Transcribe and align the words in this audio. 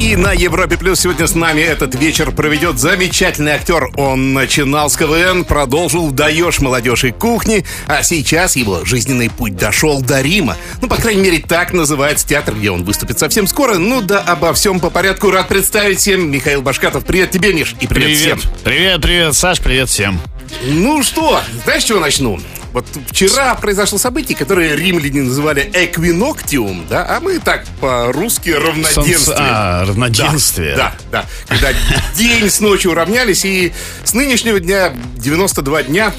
И 0.00 0.14
на 0.14 0.32
Европе 0.32 0.76
Плюс 0.78 1.00
сегодня 1.00 1.26
с 1.26 1.34
нами 1.34 1.60
этот 1.60 1.96
вечер 1.96 2.30
проведет 2.30 2.78
замечательный 2.78 3.52
актер. 3.52 3.90
Он 3.96 4.32
начинал 4.32 4.88
с 4.88 4.96
КВН, 4.96 5.44
продолжил 5.44 6.12
«Даешь 6.12 6.60
молодежь 6.60 7.02
и 7.02 7.10
кухни», 7.10 7.64
а 7.88 8.04
сейчас 8.04 8.54
его 8.54 8.84
жизненный 8.84 9.28
путь 9.28 9.56
дошел 9.56 10.00
до 10.00 10.20
Рима. 10.20 10.56
Ну, 10.80 10.86
по 10.86 10.94
крайней 10.96 11.22
мере, 11.22 11.38
так 11.40 11.72
называется 11.72 12.28
театр, 12.28 12.54
где 12.54 12.70
он 12.70 12.84
выступит 12.84 13.18
совсем 13.18 13.48
скоро. 13.48 13.76
Ну 13.76 14.00
да, 14.00 14.20
обо 14.20 14.52
всем 14.52 14.78
по 14.78 14.88
порядку. 14.90 15.32
Рад 15.32 15.48
представить 15.48 15.98
всем 15.98 16.30
Михаил 16.30 16.62
Башкатов. 16.62 17.04
Привет 17.04 17.32
тебе, 17.32 17.52
Миш, 17.52 17.74
и 17.80 17.88
привет, 17.88 18.06
Привет. 18.06 18.38
всем. 18.38 18.52
Привет, 18.62 19.02
привет, 19.02 19.34
Саш, 19.34 19.60
привет 19.60 19.88
всем. 19.88 20.20
Ну 20.64 21.02
что, 21.02 21.40
знаешь, 21.64 21.82
с 21.82 21.86
чего 21.86 21.98
начну? 21.98 22.38
Вот 22.78 22.86
вчера 23.10 23.56
произошло 23.56 23.98
событие, 23.98 24.38
которое 24.38 24.76
римляне 24.76 25.22
называли 25.22 25.68
эквиноктиум, 25.74 26.86
да, 26.88 27.04
а 27.08 27.18
мы 27.18 27.40
так 27.40 27.64
по-русски 27.80 28.50
равноденствие. 28.50 29.18
Солнце- 29.18 29.34
а, 29.36 29.84
равноденствие. 29.84 30.76
Да, 30.76 30.94
да, 31.10 31.22
да. 31.22 31.26
Когда 31.48 31.72
день 32.14 32.48
с 32.48 32.60
ночью 32.60 32.92
уравнялись, 32.92 33.44
и 33.44 33.72
с 34.04 34.14
нынешнего 34.14 34.60
дня 34.60 34.92
92 35.16 35.82
дня 35.82 36.12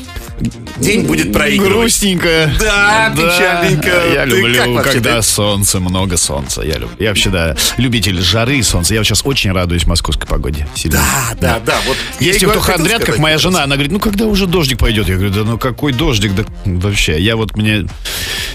день 0.77 1.05
будет 1.05 1.33
проигрывать. 1.33 1.73
Грустненько. 1.73 2.51
Да, 2.59 3.13
печальненько. 3.15 3.91
Я 4.13 4.23
Ты 4.23 4.29
люблю, 4.29 4.75
как 4.75 4.85
когда 4.85 5.15
да? 5.15 5.21
солнце, 5.21 5.79
много 5.79 6.17
солнца. 6.17 6.61
Я 6.61 6.75
люблю. 6.75 6.95
Я 6.99 7.09
вообще, 7.09 7.29
да, 7.29 7.55
любитель 7.77 8.21
жары 8.21 8.57
и 8.57 8.63
солнца. 8.63 8.93
Я 8.93 8.99
вот 8.99 9.07
сейчас 9.07 9.21
очень 9.25 9.51
радуюсь 9.51 9.85
московской 9.85 10.27
погоде. 10.27 10.67
Сильно. 10.75 10.99
Да, 10.99 11.35
да, 11.39 11.59
да. 11.65 11.77
Вот 11.87 11.97
я 12.19 12.27
Есть 12.27 12.41
говорю, 12.43 12.61
кто 12.61 12.71
хандрят, 12.71 13.03
как 13.03 13.17
моя 13.19 13.37
жена, 13.37 13.63
она 13.63 13.75
говорит, 13.75 13.91
ну 13.91 13.99
когда 13.99 14.25
уже 14.25 14.45
дождик 14.47 14.79
пойдет? 14.79 15.07
Я 15.07 15.15
говорю, 15.15 15.31
да 15.31 15.43
ну 15.43 15.57
какой 15.57 15.93
дождик, 15.93 16.33
да 16.35 16.43
вообще. 16.65 17.19
Я 17.19 17.35
вот 17.35 17.55
мне, 17.55 17.85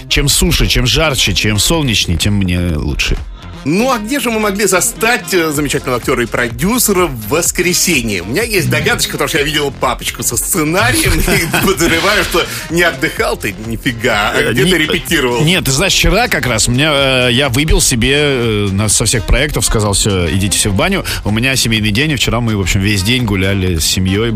чем 0.09 0.27
суше, 0.27 0.67
чем 0.67 0.85
жарче, 0.85 1.33
чем 1.33 1.59
солнечнее, 1.59 2.17
тем 2.17 2.35
мне 2.35 2.59
лучше. 2.75 3.17
Ну 3.65 3.91
а 3.91 3.97
где 3.97 4.19
же 4.19 4.29
мы 4.29 4.39
могли 4.39 4.67
застать 4.67 5.33
э, 5.33 5.51
замечательного 5.51 5.97
актера 5.97 6.21
и 6.21 6.27
продюсера 6.27 7.07
в 7.07 7.29
воскресенье? 7.29 8.21
У 8.21 8.25
меня 8.27 8.43
есть 8.43 8.69
догадочка, 8.69 9.13
потому 9.13 9.27
что 9.27 9.39
я 9.39 9.43
видел 9.43 9.71
папочку 9.71 10.21
со 10.21 10.37
сценарием 10.37 11.13
и 11.19 11.65
подозреваю, 11.65 12.23
что 12.23 12.45
не 12.69 12.83
отдыхал 12.83 13.37
ты 13.37 13.55
нифига, 13.65 14.31
а 14.35 14.53
где-то 14.53 14.77
Не- 14.77 14.77
репетировал. 14.77 15.43
Нет, 15.43 15.65
ты 15.65 15.71
знаешь, 15.71 15.93
вчера 15.93 16.27
как 16.27 16.45
раз 16.45 16.67
меня, 16.67 17.27
э, 17.27 17.29
я 17.31 17.49
выбил 17.49 17.81
себе 17.81 18.13
э, 18.15 18.87
со 18.87 19.05
всех 19.05 19.25
проектов, 19.25 19.65
сказал, 19.65 19.93
все, 19.93 20.29
идите 20.31 20.57
все 20.57 20.69
в 20.69 20.75
баню. 20.75 21.03
У 21.23 21.31
меня 21.31 21.55
семейный 21.55 21.91
день, 21.91 22.11
и 22.11 22.15
вчера 22.15 22.41
мы, 22.41 22.55
в 22.55 22.61
общем, 22.61 22.81
весь 22.81 23.01
день 23.01 23.25
гуляли 23.25 23.79
с 23.79 23.85
семьей. 23.85 24.35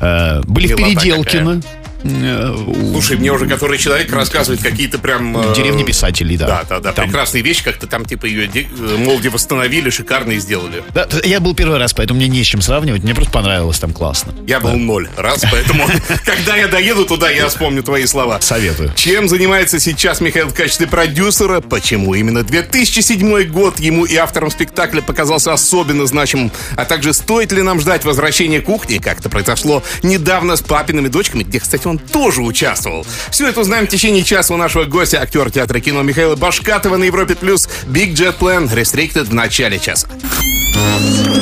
Э, 0.00 0.42
были 0.42 0.72
в 0.72 0.76
Переделкино. 0.76 1.62
Слушай, 2.02 3.16
мне 3.16 3.32
уже 3.32 3.46
который 3.46 3.78
человек 3.78 4.12
рассказывает 4.12 4.62
какие-то 4.62 4.98
прям... 4.98 5.36
э, 5.36 5.54
Деревни 5.54 5.82
писателей, 5.84 6.36
да. 6.36 6.46
Да, 6.46 6.64
да, 6.68 6.80
да, 6.80 6.92
Там- 6.92 7.06
прекрасные 7.06 7.42
вещи, 7.42 7.64
как-то 7.64 7.86
там 7.86 8.04
типа 8.04 8.26
ее 8.26 8.48
э, 8.52 8.96
молоде 8.96 9.28
восстановили, 9.28 9.90
шикарные 9.90 10.40
сделали. 10.40 10.82
Да, 10.94 11.08
я 11.24 11.40
был 11.40 11.54
первый 11.54 11.78
раз, 11.78 11.92
поэтому 11.92 12.18
мне 12.18 12.28
не 12.28 12.42
с 12.42 12.46
чем 12.46 12.62
сравнивать. 12.62 13.02
Мне 13.02 13.14
просто 13.14 13.32
понравилось 13.32 13.78
там 13.78 13.92
классно. 13.92 14.34
Я 14.46 14.60
был 14.60 14.76
ноль 14.76 15.08
раз, 15.16 15.44
поэтому 15.50 15.86
когда 16.24 16.56
я 16.56 16.68
доеду 16.68 17.04
туда, 17.04 17.30
я 17.30 17.48
вспомню 17.48 17.82
твои 17.82 18.06
слова. 18.06 18.40
Советую. 18.40 18.92
Чем 18.96 19.28
занимается 19.28 19.78
сейчас 19.78 20.20
Михаил 20.20 20.48
в 20.48 20.54
качестве 20.54 20.86
продюсера? 20.86 21.60
Почему 21.60 22.14
именно 22.14 22.42
2007 22.42 23.44
год 23.48 23.80
ему 23.80 24.04
и 24.04 24.16
авторам 24.16 24.50
спектакля 24.50 25.02
показался 25.02 25.52
особенно 25.52 26.06
значимым? 26.06 26.50
А 26.76 26.84
также 26.84 27.12
стоит 27.14 27.52
ли 27.52 27.62
нам 27.62 27.80
ждать 27.80 28.04
возвращения 28.04 28.60
кухни, 28.60 28.98
как 28.98 29.20
это 29.20 29.28
произошло 29.28 29.82
недавно 30.02 30.56
с 30.56 30.62
папиными 30.62 31.08
дочками, 31.08 31.42
где, 31.42 31.60
кстати, 31.60 31.86
он 31.90 31.98
тоже 31.98 32.42
участвовал? 32.42 33.06
Все 33.30 33.48
это 33.48 33.60
узнаем 33.60 33.86
в 33.86 33.90
течение 33.90 34.24
часа 34.24 34.54
у 34.54 34.56
нашего 34.56 34.84
гостя, 34.84 35.20
актер 35.20 35.50
театра 35.50 35.80
кино 35.80 36.02
Михаила 36.02 36.36
Башкатова 36.36 36.96
на 36.96 37.04
Европе+. 37.04 37.34
плюс 37.34 37.68
Big 37.86 38.14
Jet 38.14 38.38
Plan 38.38 38.72
Restricted 38.72 39.24
в 39.24 39.34
начале 39.34 39.78
часа. 39.78 40.08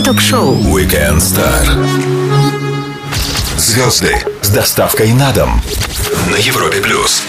Ток-шоу 0.05 0.57
Weekend 0.57 1.19
Star. 1.19 1.67
Звезды 3.59 4.17
с 4.41 4.49
доставкой 4.49 5.13
на 5.13 5.33
дом 5.33 5.63
на 6.31 6.37
Европе 6.37 6.81
плюс. 6.81 7.23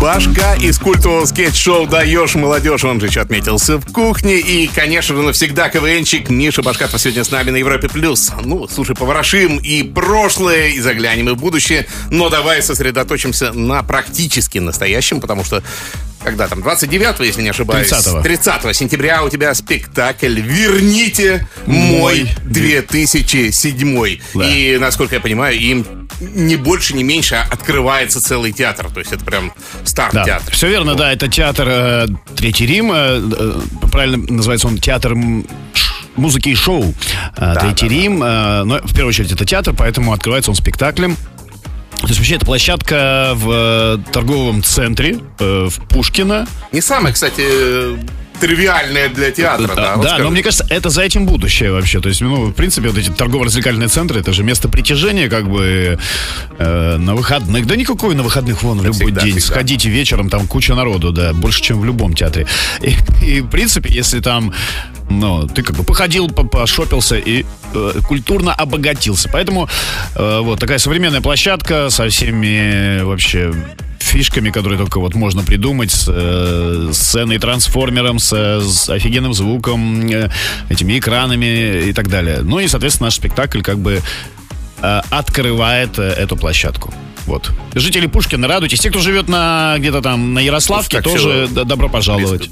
Башка 0.00 0.54
из 0.54 0.78
культового 0.78 1.26
скетч-шоу 1.26 1.86
«Даешь 1.86 2.34
молодежь», 2.34 2.84
он 2.84 3.00
же 3.00 3.08
еще 3.08 3.20
отметился 3.20 3.76
в 3.76 3.84
кухне. 3.92 4.38
И, 4.38 4.66
конечно 4.66 5.14
же, 5.14 5.20
навсегда 5.20 5.68
КВНчик 5.68 6.30
Миша 6.30 6.62
Башкатов 6.62 6.98
сегодня 7.02 7.22
с 7.22 7.30
нами 7.30 7.50
на 7.50 7.56
Европе+. 7.56 7.86
плюс. 7.86 8.32
Ну, 8.42 8.66
слушай, 8.66 8.96
поворошим 8.96 9.58
и 9.58 9.82
прошлое, 9.82 10.68
и 10.68 10.80
заглянем 10.80 11.28
и 11.28 11.32
в 11.32 11.36
будущее. 11.36 11.86
Но 12.10 12.30
давай 12.30 12.62
сосредоточимся 12.62 13.52
на 13.52 13.82
практически 13.82 14.56
настоящем, 14.56 15.20
потому 15.20 15.44
что 15.44 15.62
когда 16.22 16.48
там, 16.48 16.62
29 16.62 17.20
если 17.20 17.42
не 17.42 17.50
ошибаюсь, 17.50 17.90
30-го. 17.90 18.22
30 18.22 18.76
сентября 18.76 19.22
у 19.22 19.30
тебя 19.30 19.54
спектакль 19.54 20.40
«Верните 20.40 21.46
мой 21.66 21.90
Мой 22.00 22.30
2007». 22.44 24.20
Да. 24.34 24.46
И, 24.46 24.78
насколько 24.78 25.14
я 25.14 25.20
понимаю, 25.20 25.58
им 25.58 26.08
не 26.20 26.56
больше, 26.56 26.94
не 26.94 27.02
меньше 27.02 27.36
а 27.36 27.46
открывается 27.50 28.20
целый 28.20 28.52
театр. 28.52 28.90
То 28.92 29.00
есть 29.00 29.12
это 29.12 29.24
прям 29.24 29.52
старт 29.90 30.14
Да, 30.14 30.24
театра. 30.24 30.52
все 30.52 30.68
верно, 30.68 30.94
да, 30.94 31.12
это 31.12 31.28
театр 31.28 31.66
э, 31.68 32.06
Третий 32.36 32.66
Рим, 32.66 32.90
э, 32.92 33.20
э, 33.38 33.60
правильно 33.92 34.18
называется 34.32 34.66
он 34.68 34.78
театр 34.78 35.14
музыки 36.16 36.48
и 36.48 36.54
шоу 36.54 36.94
э, 37.36 37.54
Третий 37.60 37.88
да, 37.88 37.94
Рим, 37.94 38.22
э, 38.22 38.64
но 38.64 38.78
в 38.78 38.90
первую 38.94 39.08
очередь 39.08 39.32
это 39.32 39.44
театр, 39.44 39.74
поэтому 39.76 40.12
открывается 40.12 40.50
он 40.50 40.54
спектаклем. 40.56 41.16
То 42.00 42.06
есть 42.06 42.18
вообще 42.18 42.36
это 42.36 42.46
площадка 42.46 43.32
в 43.34 43.50
э, 43.52 43.98
торговом 44.12 44.62
центре 44.62 45.18
э, 45.38 45.68
в 45.70 45.86
Пушкино. 45.88 46.46
Не 46.72 46.80
самое, 46.80 47.12
кстати, 47.12 47.42
тривиальное 48.40 49.08
для 49.08 49.30
театра, 49.30 49.68
да? 49.68 49.74
Да, 49.74 49.96
вот 49.96 50.04
да, 50.04 50.18
но 50.18 50.30
мне 50.30 50.42
кажется, 50.42 50.66
это 50.70 50.88
за 50.90 51.02
этим 51.02 51.26
будущее 51.26 51.72
вообще. 51.72 52.00
То 52.00 52.08
есть, 52.08 52.20
ну, 52.20 52.46
в 52.46 52.52
принципе, 52.52 52.88
вот 52.88 52.98
эти 52.98 53.10
торгово-развлекательные 53.10 53.88
центры, 53.88 54.20
это 54.20 54.32
же 54.32 54.42
место 54.42 54.68
притяжения, 54.68 55.28
как 55.28 55.48
бы 55.48 55.98
э, 56.58 56.96
на 56.96 57.14
выходных. 57.14 57.66
Да 57.66 57.76
никакой 57.76 58.14
на 58.14 58.22
выходных 58.22 58.62
вон 58.62 58.78
в 58.78 58.84
любой 58.84 59.06
всегда, 59.06 59.20
день. 59.22 59.38
всегда. 59.38 59.54
Сходите 59.54 59.88
вечером, 59.90 60.30
там 60.30 60.46
куча 60.46 60.74
народу, 60.74 61.12
да, 61.12 61.32
больше, 61.32 61.62
чем 61.62 61.80
в 61.80 61.84
любом 61.84 62.14
театре. 62.14 62.46
И, 62.82 62.96
и, 63.24 63.40
в 63.40 63.48
принципе, 63.48 63.92
если 63.92 64.20
там, 64.20 64.52
ну, 65.10 65.46
ты 65.46 65.62
как 65.62 65.76
бы 65.76 65.82
походил, 65.82 66.28
по- 66.28 66.44
пошопился 66.44 67.16
и 67.18 67.44
э, 67.74 67.92
культурно 68.06 68.54
обогатился. 68.54 69.28
Поэтому 69.30 69.68
э, 70.14 70.40
вот 70.40 70.60
такая 70.60 70.78
современная 70.78 71.20
площадка 71.20 71.90
со 71.90 72.08
всеми 72.08 73.02
вообще 73.02 73.52
фишками, 73.98 74.50
которые 74.50 74.78
только 74.78 74.98
вот 75.00 75.14
можно 75.14 75.42
придумать, 75.42 75.90
с 75.90 76.06
э, 76.08 76.90
сценой, 76.92 77.38
трансформером, 77.38 78.18
с, 78.18 78.32
с 78.32 78.88
офигенным 78.88 79.34
звуком, 79.34 80.08
э, 80.08 80.30
этими 80.68 80.98
экранами 80.98 81.88
и 81.88 81.92
так 81.92 82.08
далее. 82.08 82.40
Ну 82.42 82.60
и, 82.60 82.68
соответственно, 82.68 83.08
наш 83.08 83.14
спектакль 83.14 83.62
как 83.62 83.78
бы 83.78 84.00
э, 84.80 85.00
открывает 85.10 85.98
э, 85.98 86.02
эту 86.02 86.36
площадку. 86.36 86.94
Вот. 87.26 87.50
Жители 87.74 88.06
Пушкина, 88.06 88.48
радуйтесь. 88.48 88.80
Те, 88.80 88.90
кто 88.90 89.00
живет 89.00 89.28
на 89.28 89.76
где-то 89.78 90.00
там 90.02 90.34
на 90.34 90.40
Ярославке, 90.40 90.96
так 91.00 91.04
тоже 91.04 91.48
добро 91.48 91.88
пожаловать. 91.88 92.50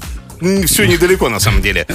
Все 0.65 0.85
недалеко, 0.85 1.29
на 1.29 1.39
самом 1.39 1.61
деле. 1.61 1.85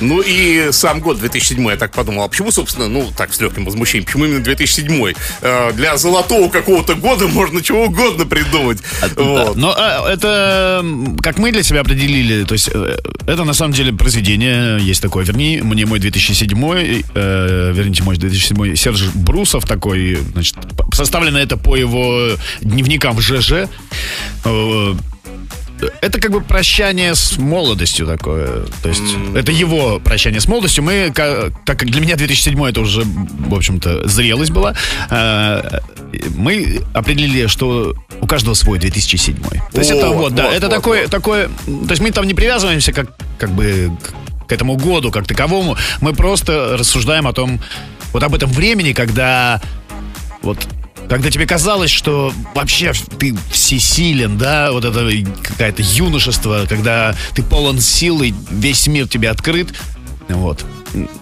Ну 0.00 0.20
и 0.20 0.72
сам 0.72 1.00
год 1.00 1.18
2007, 1.18 1.68
я 1.70 1.76
так 1.76 1.92
подумал. 1.92 2.24
А 2.24 2.28
почему, 2.28 2.50
собственно, 2.50 2.88
ну, 2.88 3.10
так, 3.16 3.32
с 3.32 3.40
легким 3.40 3.64
возмущением, 3.64 4.04
почему 4.06 4.24
именно 4.26 4.40
2007? 4.42 5.14
Э, 5.42 5.72
Для 5.72 5.96
золотого 5.96 6.48
какого-то 6.48 6.94
года 6.94 7.28
можно 7.28 7.62
чего 7.62 7.84
угодно 7.84 8.26
придумать. 8.26 8.78
Да, 9.00 9.22
Вот. 9.22 9.56
но 9.56 9.74
э, 9.78 10.12
это, 10.12 10.84
как 11.22 11.38
мы 11.38 11.52
для 11.52 11.62
себя 11.62 11.80
определили, 11.80 12.44
то 12.44 12.54
есть 12.54 12.68
э, 12.72 12.96
это 13.26 13.44
на 13.44 13.52
самом 13.52 13.72
деле 13.72 13.92
произведение, 13.92 14.78
есть 14.80 15.02
такое, 15.02 15.24
верни 15.24 15.60
мне 15.62 15.86
мой 15.86 15.98
2007, 15.98 17.02
э, 17.14 17.72
верните 17.74 18.02
мой 18.02 18.16
2007, 18.16 18.74
Серж 18.76 19.04
Брусов 19.14 19.64
такой, 19.64 20.18
значит, 20.32 20.56
составлено 20.92 21.38
это 21.38 21.56
по 21.56 21.76
его 21.76 22.36
дневникам 22.62 23.16
в 23.16 23.20
ЖЖ. 23.20 23.68
Это 26.00 26.20
как 26.20 26.30
бы 26.30 26.40
прощание 26.40 27.14
с 27.14 27.38
молодостью 27.38 28.06
такое. 28.06 28.66
То 28.82 28.88
есть 28.88 29.02
это 29.34 29.52
его 29.52 29.98
прощание 30.00 30.40
с 30.40 30.48
молодостью. 30.48 30.84
Мы, 30.84 31.12
так 31.14 31.52
как 31.64 31.86
для 31.86 32.00
меня 32.00 32.16
2007 32.16 32.64
это 32.66 32.80
уже, 32.80 33.02
в 33.04 33.54
общем-то, 33.54 34.08
зрелость 34.08 34.50
была, 34.50 34.74
э, 35.10 35.80
мы 36.36 36.82
определили, 36.92 37.46
что 37.46 37.94
у 38.20 38.26
каждого 38.26 38.54
свой 38.54 38.78
2007. 38.78 39.36
То 39.72 39.78
есть 39.78 39.90
О, 39.90 39.94
это 39.94 40.10
вот, 40.10 40.34
да, 40.34 40.44
вот, 40.44 40.54
это 40.54 40.66
вот, 40.66 40.74
такое, 40.74 41.02
вот. 41.02 41.10
такое, 41.10 41.48
то 41.48 41.90
есть 41.90 42.02
мы 42.02 42.10
там 42.10 42.26
не 42.26 42.34
привязываемся 42.34 42.92
как, 42.92 43.16
как 43.38 43.50
бы 43.50 43.90
к 44.46 44.52
этому 44.52 44.76
году, 44.76 45.10
как 45.10 45.26
таковому. 45.26 45.76
Мы 46.00 46.12
просто 46.12 46.76
рассуждаем 46.76 47.26
о 47.26 47.32
том, 47.32 47.60
вот 48.12 48.22
об 48.22 48.34
этом 48.34 48.50
времени, 48.50 48.92
когда 48.92 49.60
вот 50.42 50.58
когда 51.16 51.30
тебе 51.30 51.46
казалось, 51.46 51.90
что 51.90 52.32
вообще 52.54 52.92
ты 53.18 53.36
всесилен, 53.50 54.38
да, 54.38 54.72
вот 54.72 54.86
это 54.86 55.10
какое-то 55.42 55.82
юношество, 55.82 56.64
когда 56.66 57.14
ты 57.34 57.42
полон 57.42 57.80
сил 57.80 58.22
и 58.22 58.32
весь 58.50 58.86
мир 58.86 59.06
тебе 59.06 59.28
открыт, 59.28 59.74
вот. 60.30 60.64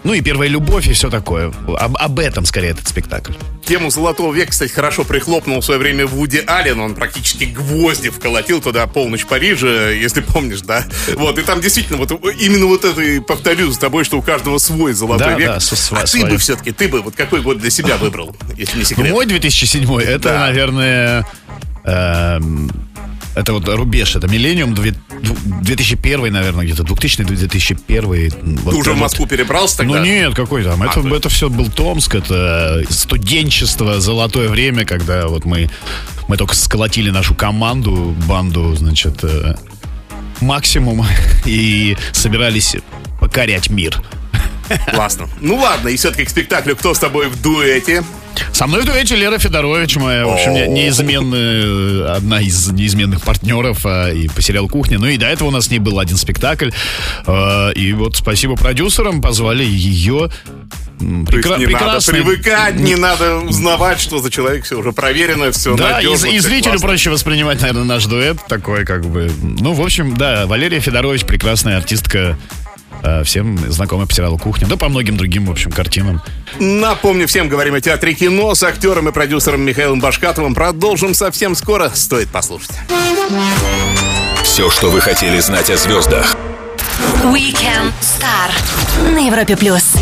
Ну 0.05 0.13
и 0.13 0.21
первая 0.21 0.49
любовь 0.49 0.87
и 0.89 0.93
все 0.93 1.11
такое. 1.11 1.53
Об, 1.79 1.97
об 1.97 2.19
этом 2.19 2.45
скорее 2.45 2.71
этот 2.71 2.89
спектакль. 2.89 3.33
Тему 3.65 3.91
«Золотого 3.91 4.33
века», 4.33 4.51
кстати, 4.51 4.73
хорошо 4.73 5.05
прихлопнул 5.05 5.61
в 5.61 5.65
свое 5.65 5.79
время 5.79 6.07
Вуди 6.07 6.43
Аллен. 6.47 6.81
Он 6.81 6.95
практически 6.95 7.45
гвозди 7.45 8.11
вколотил 8.11 8.61
туда 8.61 8.87
«Полночь 8.89 9.25
Парижа», 9.27 9.91
если 9.91 10.21
помнишь, 10.23 10.63
да? 10.63 10.85
Вот, 11.15 11.39
и 11.39 11.43
там 11.43 11.61
действительно 11.61 11.99
вот 11.99 12.11
именно 12.41 12.67
вот 12.67 12.85
это 12.85 13.01
и 13.01 13.21
повторю 13.21 13.71
с 13.73 13.79
тобой, 13.79 14.05
что 14.05 14.19
у 14.19 14.23
каждого 14.23 14.59
свой 14.59 14.93
«Золотой 14.93 15.29
Да, 15.29 15.39
век». 15.39 15.47
да, 15.55 15.61
со- 15.61 15.77
а 15.97 16.07
свой. 16.07 16.23
ты 16.23 16.29
бы 16.31 16.37
все-таки, 16.39 16.73
ты 16.73 16.89
бы 16.89 17.01
вот 17.03 17.15
какой 17.15 17.43
год 17.43 17.59
для 17.59 17.71
себя 17.71 17.97
выбрал, 17.97 18.35
если 18.57 18.79
не 18.79 18.85
секрет? 18.85 19.11
Мой 19.13 19.27
2007 19.27 20.01
это, 20.01 20.19
Да. 20.31 20.41
наверное, 20.41 21.27
эм, 21.85 22.71
это 23.35 23.53
вот 23.53 23.69
рубеж, 23.69 24.17
это 24.17 24.27
миллениум, 24.29 24.75
две- 24.75 24.95
2001, 25.63 26.33
наверное, 26.33 26.65
где-то 26.65 26.83
2000 26.83 27.25
2001. 27.25 28.31
вот 28.63 28.71
Ты 28.73 28.77
уже 28.77 28.91
в 28.91 28.95
вот. 28.95 29.01
Москву 29.03 29.27
перебрался 29.27 29.79
тогда? 29.79 29.99
Ну 29.99 30.05
нет, 30.05 30.35
какой 30.35 30.65
там. 30.65 30.83
Это, 30.83 30.95
то 30.95 31.01
есть- 31.01 31.17
это 31.17 31.29
все 31.29 31.49
был 31.49 31.69
Томск, 31.71 32.15
это 32.15 32.83
студенчество, 32.91 34.01
золотое 34.01 34.49
время, 34.49 34.85
когда 34.85 35.29
вот 35.29 35.45
мы, 35.45 35.71
мы 36.29 36.37
только 36.37 36.55
сколотили 36.55 37.11
нашу 37.11 37.35
команду, 37.35 38.15
банду, 38.27 38.75
значит, 38.75 39.23
э, 39.23 39.55
максимум 40.41 41.05
и 41.45 41.97
собирались 42.13 42.77
покорять 43.21 43.71
мир. 43.71 44.03
Классно. 44.95 45.29
Ну 45.41 45.57
ладно, 45.57 45.89
и 45.89 45.97
все-таки 45.97 46.25
к 46.25 46.31
спектаклю 46.31 46.77
«Кто 46.77 46.95
с 46.95 46.99
тобой 46.99 47.29
в 47.29 47.41
дуэте?» 47.43 48.05
Со 48.53 48.67
мной 48.67 48.83
в 48.83 48.85
дуэте 48.87 49.17
Лера 49.17 49.39
Федорович, 49.39 49.97
моя, 49.97 50.27
в 50.27 50.31
общем, 50.31 50.53
неизменная, 50.75 52.15
одна 52.15 52.41
из 52.41 52.69
неизменных 52.69 53.23
партнеров 53.23 53.81
а, 53.85 54.11
и 54.11 54.29
по 54.29 54.43
сериалу 54.43 54.69
«Кухня». 54.69 54.99
Ну 54.99 55.07
и 55.07 55.17
до 55.17 55.27
этого 55.27 55.49
у 55.49 55.51
нас 55.51 55.67
с 55.67 55.71
ней 55.71 55.79
был 55.79 55.99
один 55.99 56.17
спектакль. 56.17 56.71
А, 57.27 57.71
и 57.71 57.93
вот 57.93 58.17
спасибо 58.17 58.57
продюсерам, 58.57 59.21
позвали 59.23 59.65
ее. 59.65 60.31
Прекра- 61.01 61.59
не 61.59 61.65
надо 61.67 61.79
прекрасный- 61.79 62.13
привыкать, 62.13 62.75
не 62.77 62.95
надо 62.95 63.37
узнавать, 63.39 64.01
что 64.01 64.19
за 64.19 64.31
человек, 64.31 64.65
все 64.67 64.77
уже 64.79 64.93
проверено, 64.93 65.51
все 65.51 65.75
Да, 65.75 66.01
и, 66.01 66.05
надежно. 66.05 66.27
и 66.27 66.39
всё 66.39 66.49
зрителю 66.49 66.71
классно. 66.73 66.89
проще 66.89 67.11
воспринимать, 67.11 67.61
наверное, 67.63 67.85
наш 67.85 68.05
дуэт 68.05 68.37
такой, 68.49 68.85
как 68.85 69.07
бы. 69.07 69.31
Ну, 69.43 69.73
в 69.73 69.81
общем, 69.81 70.15
да, 70.17 70.47
Валерия 70.47 70.81
Федорович 70.81 71.25
прекрасная 71.25 71.79
артистка. 71.79 72.37
А, 73.03 73.25
Всем 73.25 73.59
знакомая 73.71 74.07
по 74.07 74.15
сериалу 74.15 74.39
«Кухня», 74.39 74.67
да 74.67 74.77
по 74.77 74.89
многим 74.89 75.17
другим, 75.17 75.47
в 75.47 75.51
общем, 75.51 75.71
картинам. 75.71 76.23
Напомню 76.59 77.27
всем, 77.27 77.49
говорим 77.49 77.75
о 77.75 77.81
театре 77.81 78.15
кино 78.15 78.55
с 78.55 78.63
актером 78.63 79.09
и 79.09 79.13
продюсером 79.13 79.63
Михаилом 79.63 80.01
Башкатовым. 80.01 80.55
Продолжим 80.55 81.15
совсем 81.15 81.55
скоро. 81.55 81.91
Стоит 81.95 82.29
послушать. 82.29 82.73
Все, 84.43 84.71
что 84.71 84.91
вы 84.91 85.01
хотели 85.01 85.39
знать 85.41 85.71
о 85.71 85.77
звездах. 85.77 86.37
Weekend 87.25 87.93
Star 88.01 89.13
на 89.13 89.27
Европе 89.27 89.57
плюс. 89.57 90.00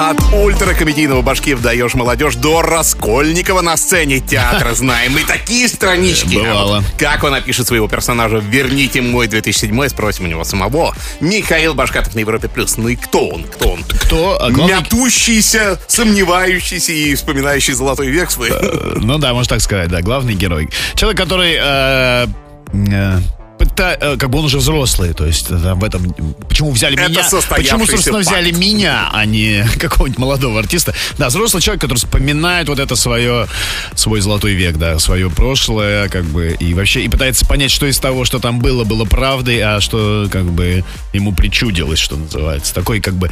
От 0.00 0.16
ультракомедийного 0.32 1.20
башки 1.20 1.54
даешь 1.54 1.92
молодежь 1.92 2.34
до 2.36 2.62
Раскольникова 2.62 3.60
на 3.60 3.76
сцене 3.76 4.18
театра 4.20 4.72
знаем. 4.72 5.18
И 5.18 5.24
такие 5.24 5.68
странички. 5.68 6.36
Бывало. 6.36 6.82
Как 6.96 7.22
он 7.22 7.34
опишет 7.34 7.66
своего 7.66 7.86
персонажа 7.86 8.38
«Верните 8.38 9.02
мой 9.02 9.26
2007 9.26 9.88
спросим 9.90 10.24
у 10.24 10.28
него 10.28 10.42
самого. 10.44 10.94
Михаил 11.20 11.74
Башкатов 11.74 12.14
на 12.14 12.20
Европе+. 12.20 12.48
плюс. 12.48 12.78
Ну 12.78 12.88
и 12.88 12.96
кто 12.96 13.28
он? 13.28 13.44
Кто 13.44 13.72
он? 13.72 13.84
Кто? 13.84 14.38
а 14.42 14.50
главный- 14.50 14.76
Мятущийся, 14.76 15.78
сомневающийся 15.86 16.92
и 16.92 17.14
вспоминающий 17.14 17.74
золотой 17.74 18.08
век 18.08 18.30
свой. 18.30 18.52
Ну 18.96 19.18
да, 19.18 19.34
можно 19.34 19.56
так 19.56 19.60
сказать, 19.60 19.90
да, 19.90 20.00
главный 20.00 20.32
герой. 20.32 20.70
Человек, 20.94 21.18
который 21.18 21.58
э, 21.60 22.26
э, 22.72 23.18
пыта- 23.60 23.98
э, 24.00 24.16
как 24.16 24.30
бы 24.30 24.38
он 24.38 24.46
уже 24.46 24.58
взрослый, 24.58 25.12
то 25.12 25.26
есть 25.26 25.50
в 25.50 25.84
этом 25.84 26.14
почему 26.48 26.70
взяли 26.70 26.94
Это 26.94 27.10
меня, 27.10 27.22
почему 27.48 27.86
собственно 27.86 28.18
факт. 28.18 28.28
взяли 28.30 28.52
меня, 28.52 29.10
а 29.12 29.26
не 29.26 29.64
какого-нибудь 29.78 30.18
молодого 30.18 30.58
артиста. 30.58 30.94
Да, 31.18 31.28
взрослый 31.28 31.62
человек, 31.62 31.82
который 31.82 31.98
вспоминает 31.98 32.68
вот 32.68 32.78
это 32.78 32.96
свое 32.96 33.46
свой 33.94 34.20
золотой 34.20 34.54
век, 34.54 34.76
да, 34.76 34.98
свое 34.98 35.30
прошлое, 35.30 36.08
как 36.08 36.24
бы 36.24 36.56
и 36.58 36.74
вообще 36.74 37.02
и 37.02 37.08
пытается 37.08 37.44
понять, 37.46 37.70
что 37.70 37.86
из 37.86 37.98
того, 37.98 38.24
что 38.24 38.38
там 38.38 38.60
было, 38.60 38.84
было 38.84 39.04
правдой, 39.04 39.60
а 39.60 39.80
что 39.80 40.28
как 40.30 40.44
бы 40.44 40.84
ему 41.12 41.32
причудилось, 41.32 41.98
что 41.98 42.16
называется, 42.16 42.74
такой 42.74 43.00
как 43.00 43.14
бы 43.14 43.30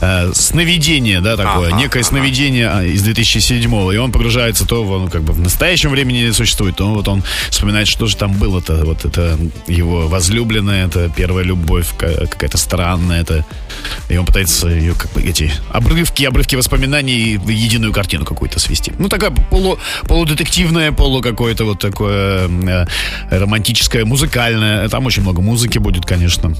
э, 0.00 0.32
сновидение, 0.34 1.20
да, 1.20 1.36
такое, 1.36 1.68
Ага, 1.68 1.76
некое 1.76 2.00
ага. 2.00 2.08
сновидение 2.08 2.68
а, 2.68 2.82
из 2.82 3.02
2007 3.02 3.66
и 3.92 3.96
он 3.96 4.12
погружается 4.12 4.64
то 4.66 4.84
в, 4.84 4.98
ну, 4.98 5.10
как 5.10 5.22
бы 5.22 5.32
в 5.32 5.40
настоящем 5.40 5.90
времени 5.90 6.30
существует, 6.30 6.76
то 6.76 6.86
вот 6.92 7.06
он 7.08 7.22
вспоминает, 7.50 7.88
что 7.88 8.06
же 8.06 8.16
там 8.16 8.32
было-то, 8.32 8.84
вот 8.84 9.04
это 9.04 9.38
его 9.66 10.08
возлюбленная, 10.08 10.86
это 10.86 11.10
первая 11.14 11.44
любовь, 11.44 11.88
ка- 11.96 12.26
какая-то 12.26 12.58
странная, 12.58 13.22
это 13.22 13.44
и 14.08 14.16
он 14.16 14.26
пытается 14.26 14.68
ее 14.68 14.94
как 14.94 15.12
бы 15.12 15.22
эти 15.22 15.50
обрывки, 15.70 16.24
обрывки 16.24 16.56
воспоминаний 16.56 17.36
в 17.36 17.48
единую 17.48 17.92
картину 17.92 18.24
какую-то 18.24 18.58
свести. 18.60 18.92
Ну 18.98 19.08
такая 19.08 19.30
полу, 19.30 19.78
полудетективная, 20.08 20.92
полу 20.92 21.20
какое-то 21.22 21.64
вот 21.64 21.78
такое 21.80 22.48
э, 22.48 22.86
романтическое, 23.30 24.04
музыкальное. 24.04 24.88
Там 24.88 25.06
очень 25.06 25.22
много 25.22 25.42
музыки 25.42 25.78
будет, 25.78 26.04
конечно. 26.04 26.54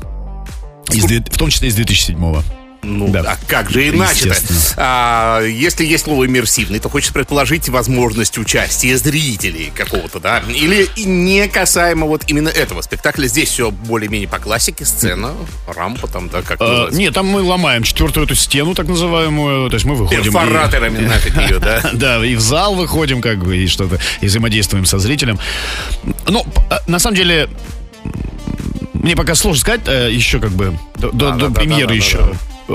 Из 0.92 1.04
в 1.04 1.38
том 1.38 1.50
числе 1.50 1.68
из 1.68 1.78
2007-го. 1.78 2.42
Ну, 2.86 3.08
Да. 3.08 3.20
а 3.32 3.36
как 3.48 3.68
же 3.70 3.88
иначе-то? 3.88 4.36
А, 4.76 5.42
если 5.42 5.84
есть 5.84 6.04
слово 6.04 6.26
иммерсивный, 6.26 6.78
то 6.78 6.88
хочется 6.88 7.12
предположить 7.12 7.68
возможность 7.68 8.38
участия 8.38 8.96
зрителей 8.96 9.72
какого-то, 9.74 10.20
да? 10.20 10.42
Или 10.48 10.88
и 10.96 11.04
не 11.04 11.48
касаемо 11.48 12.06
вот 12.06 12.22
именно 12.28 12.48
этого 12.48 12.80
спектакля. 12.82 13.26
Здесь 13.26 13.48
все 13.48 13.70
более-менее 13.70 14.28
по 14.28 14.38
классике, 14.38 14.84
сцена, 14.84 15.32
рампа 15.66 16.06
там, 16.06 16.28
да, 16.28 16.42
как 16.42 16.60
называется? 16.60 16.98
нет, 16.98 17.12
там 17.14 17.26
мы 17.26 17.42
ломаем 17.42 17.82
четвертую 17.82 18.26
эту 18.26 18.34
стену, 18.36 18.74
так 18.74 18.86
называемую. 18.86 19.68
То 19.70 19.74
есть 19.74 19.84
мы 19.86 19.94
выходим. 19.96 20.20
и- 20.20 20.24
Перфораторами 20.24 20.98
нафиг 21.06 21.36
ее, 21.36 21.58
да? 21.58 21.80
Да, 21.92 22.24
и 22.24 22.34
в 22.36 22.40
зал 22.40 22.74
выходим, 22.76 23.20
как 23.20 23.38
бы, 23.44 23.56
и 23.56 23.66
что-то, 23.66 23.98
и 24.20 24.26
взаимодействуем 24.26 24.86
со 24.86 24.98
зрителем. 24.98 25.38
Ну, 26.28 26.44
а, 26.70 26.80
на 26.86 26.98
самом 26.98 27.16
деле, 27.16 27.48
мне 28.92 29.16
пока 29.16 29.34
сложно 29.34 29.60
сказать, 29.60 29.80
э, 29.86 30.10
еще 30.12 30.38
как 30.40 30.50
бы, 30.50 30.78
до, 30.96 31.10
Да, 31.12 31.30
до 31.32 31.48
да, 31.48 31.60
премьеры 31.60 31.88
да, 31.88 31.94
еще. 31.94 32.32
Э, 32.68 32.74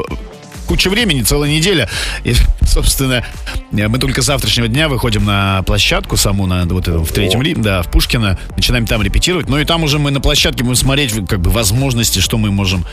Куча 0.68 0.90
времени, 0.90 1.22
целая 1.24 1.52
неделя. 1.52 1.90
И, 2.24 2.34
собственно, 2.66 3.26
э, 3.74 3.88
мы 3.90 3.98
только 4.00 4.22
с 4.22 4.26
завтрашнего 4.26 4.70
дня 4.70 4.88
выходим 4.88 5.26
на 5.26 5.64
площадку 5.64 6.16
саму, 6.16 6.46
на 6.48 6.66
вот 6.66 6.88
этом, 6.88 7.04
в 7.04 7.12
третьем 7.12 7.42
Рим, 7.42 7.62
да, 7.62 7.82
в 7.82 7.92
Пушкино, 7.92 8.40
начинаем 8.56 8.86
там 8.88 9.02
репетировать. 9.02 9.50
Ну 9.50 9.60
и 9.60 9.66
там 9.66 9.84
уже 9.84 10.00
мы 10.00 10.12
на 10.12 10.22
площадке 10.22 10.64
будем 10.64 10.76
смотреть, 10.78 11.14
как 11.28 11.42
бы, 11.42 11.50
возможности, 11.52 12.20
что 12.20 12.38
мы 12.38 12.52
можем 12.52 12.86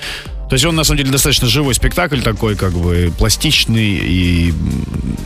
то 0.48 0.54
есть 0.54 0.64
он, 0.64 0.74
на 0.76 0.82
самом 0.84 0.96
деле, 0.98 1.10
достаточно 1.10 1.46
живой 1.46 1.74
спектакль 1.74 2.22
такой, 2.22 2.56
как 2.56 2.72
бы, 2.72 3.12
пластичный 3.18 3.84
и... 3.98 4.48
м, 4.50 5.16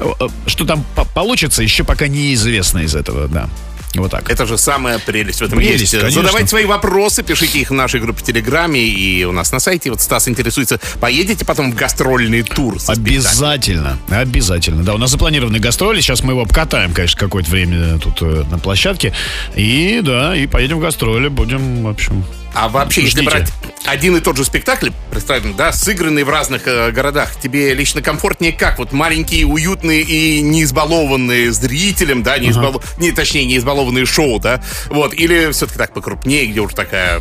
э, 0.00 0.28
Что 0.46 0.64
там 0.64 0.84
по- 0.96 1.04
получится, 1.04 1.62
еще 1.62 1.84
пока 1.84 2.08
неизвестно 2.08 2.80
из 2.80 2.96
этого, 2.96 3.28
да. 3.28 3.48
Вот 3.94 4.10
так. 4.10 4.30
Это 4.30 4.46
же 4.46 4.58
самая 4.58 4.98
прелесть 4.98 5.40
в 5.40 5.44
этом 5.44 5.58
Прелесть, 5.58 5.80
месте. 5.80 5.98
конечно. 5.98 6.22
Задавайте 6.22 6.48
свои 6.48 6.64
вопросы, 6.66 7.22
пишите 7.22 7.60
их 7.60 7.70
в 7.70 7.74
нашей 7.74 8.00
группе 8.00 8.20
в 8.20 8.22
Телеграме 8.22 8.80
и 8.80 9.24
у 9.24 9.32
нас 9.32 9.50
на 9.52 9.60
сайте. 9.60 9.90
Вот 9.90 10.00
Стас 10.00 10.28
интересуется, 10.28 10.78
поедете 11.00 11.44
потом 11.44 11.72
в 11.72 11.74
гастрольный 11.74 12.42
тур? 12.42 12.78
Обязательно, 12.86 13.98
обязательно. 14.10 14.82
Да, 14.82 14.94
у 14.94 14.98
нас 14.98 15.10
запланированы 15.10 15.58
гастроли. 15.58 16.00
Сейчас 16.00 16.22
мы 16.22 16.32
его 16.32 16.42
обкатаем, 16.42 16.92
конечно, 16.92 17.18
какое-то 17.18 17.50
время 17.50 17.98
тут 17.98 18.20
э, 18.22 18.44
на 18.50 18.58
площадке. 18.58 19.12
И 19.56 20.00
да, 20.02 20.36
и 20.36 20.46
поедем 20.46 20.78
в 20.78 20.80
гастроли. 20.80 21.28
Будем, 21.28 21.84
в 21.84 21.88
общем. 21.88 22.24
А 22.54 22.68
вообще, 22.68 23.02
если 23.02 23.20
Ждите. 23.20 23.30
брать 23.30 23.52
один 23.84 24.16
и 24.16 24.20
тот 24.20 24.36
же 24.36 24.44
спектакль, 24.44 24.90
представим, 25.10 25.54
да, 25.54 25.72
сыгранный 25.72 26.24
в 26.24 26.28
разных 26.28 26.66
э, 26.66 26.90
городах, 26.90 27.36
тебе 27.40 27.72
лично 27.74 28.02
комфортнее 28.02 28.52
как? 28.52 28.78
Вот 28.78 28.92
маленькие, 28.92 29.46
уютные 29.46 30.02
и 30.02 30.40
не 30.42 30.64
избалованные 30.64 31.52
зрителем, 31.52 32.22
да, 32.22 32.38
не, 32.38 32.48
избало- 32.50 32.82
не 32.98 33.12
точнее, 33.12 33.44
не 33.44 33.56
избалованные 33.58 34.06
шоу, 34.06 34.40
да, 34.40 34.62
вот, 34.88 35.14
или 35.14 35.50
все-таки 35.52 35.78
так 35.78 35.94
покрупнее, 35.94 36.46
где 36.46 36.60
уже 36.60 36.74
такая 36.74 37.20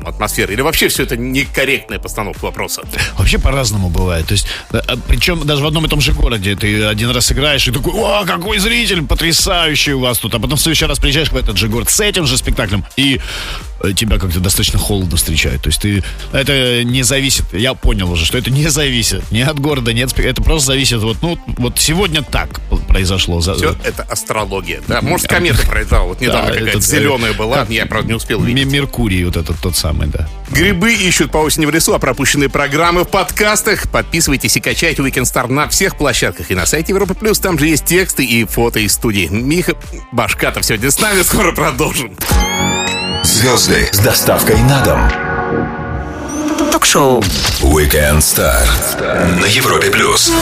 м, 0.00 0.06
атмосфера, 0.06 0.52
или 0.52 0.60
вообще 0.60 0.88
все 0.88 1.02
это 1.04 1.16
некорректная 1.16 1.98
постановка 1.98 2.44
вопроса? 2.44 2.82
Вообще 3.18 3.38
по-разному 3.38 3.88
бывает. 3.88 4.26
То 4.26 4.32
есть, 4.32 4.46
причем 5.06 5.46
даже 5.46 5.62
в 5.62 5.66
одном 5.66 5.86
и 5.86 5.88
том 5.88 6.00
же 6.00 6.12
городе 6.12 6.56
ты 6.56 6.84
один 6.84 7.10
раз 7.10 7.30
играешь 7.32 7.66
и 7.68 7.72
такой, 7.72 7.92
о, 7.94 8.24
какой 8.24 8.58
зритель, 8.58 9.04
потрясающий 9.04 9.92
у 9.92 10.00
вас 10.00 10.18
тут. 10.18 10.34
А 10.34 10.38
потом 10.38 10.56
в 10.56 10.60
следующий 10.60 10.86
раз 10.86 10.98
приезжаешь 10.98 11.30
в 11.30 11.36
этот 11.36 11.56
же 11.56 11.68
город 11.68 11.90
с 11.90 12.00
этим 12.00 12.26
же 12.26 12.36
спектаклем, 12.36 12.84
и 12.96 13.20
э, 13.82 13.92
тебя 13.92 14.18
как-то 14.18 14.40
достаточно 14.40 14.78
холодно 14.78 15.16
встречают. 15.16 15.62
То 15.62 15.68
есть 15.68 15.80
ты, 15.80 16.02
это 16.32 16.84
не 16.84 17.02
зависит, 17.02 17.44
я 17.52 17.74
понял 17.74 18.10
уже, 18.10 18.24
что 18.24 18.38
это 18.38 18.50
не 18.50 18.68
зависит 18.68 19.30
ни 19.30 19.40
от 19.40 19.58
города, 19.58 19.92
ни 19.92 20.00
от. 20.00 20.18
Это 20.18 20.42
просто 20.42 20.68
зависит, 20.68 21.00
вот, 21.00 21.18
ну, 21.22 21.38
вот 21.58 21.78
сегодня 21.78 22.22
так 22.22 22.60
произошло. 22.90 23.40
За- 23.40 23.54
Все 23.54 23.76
это 23.84 24.02
астрология, 24.02 24.80
да, 24.88 25.00
может, 25.00 25.28
комета 25.28 25.64
произошла, 25.66 26.00
вот 26.04 26.20
недавно 26.20 26.48
Да, 26.48 26.52
какая-то 26.54 26.70
этот, 26.78 26.82
э, 26.82 26.86
зеленая 26.86 27.32
была, 27.32 27.58
как- 27.58 27.70
я, 27.70 27.86
правда, 27.86 28.08
не 28.08 28.14
успел 28.14 28.40
увидеть. 28.40 28.66
Меркурий, 28.66 29.24
вот 29.24 29.36
этот 29.36 29.58
тот 29.60 29.76
самый, 29.76 30.08
да. 30.08 30.28
Грибы 30.50 30.92
ищут 30.92 31.30
по 31.30 31.38
осени 31.38 31.66
в 31.66 31.70
лесу, 31.70 31.94
а 31.94 31.98
пропущенные 32.00 32.48
программы 32.48 33.04
в 33.04 33.08
подкастах. 33.08 33.88
Подписывайтесь 33.90 34.56
и 34.56 34.60
качайте 34.60 35.00
Weekend 35.02 35.22
Star 35.22 35.46
на 35.50 35.68
всех 35.68 35.96
площадках 35.96 36.50
и 36.50 36.54
на 36.56 36.66
сайте 36.66 36.92
Европа 36.92 37.14
Плюс. 37.14 37.38
Там 37.38 37.58
же 37.58 37.68
есть 37.68 37.84
тексты 37.84 38.24
и 38.24 38.44
фото 38.44 38.80
из 38.80 38.92
студии. 38.92 39.28
Миха 39.30 39.74
Башкатов 40.12 40.64
сегодня 40.64 40.90
с 40.90 40.98
нами. 41.00 41.22
Скоро 41.22 41.52
продолжим. 41.52 42.16
Звезды 43.22 43.88
с 43.92 43.98
доставкой 43.98 44.56
на 44.62 44.80
дом. 44.84 46.70
Ток-шоу. 46.72 47.20
Weekend 47.62 48.18
Star 48.18 48.66
на 49.40 49.46
Европе 49.46 49.90
плюс. 49.90 50.32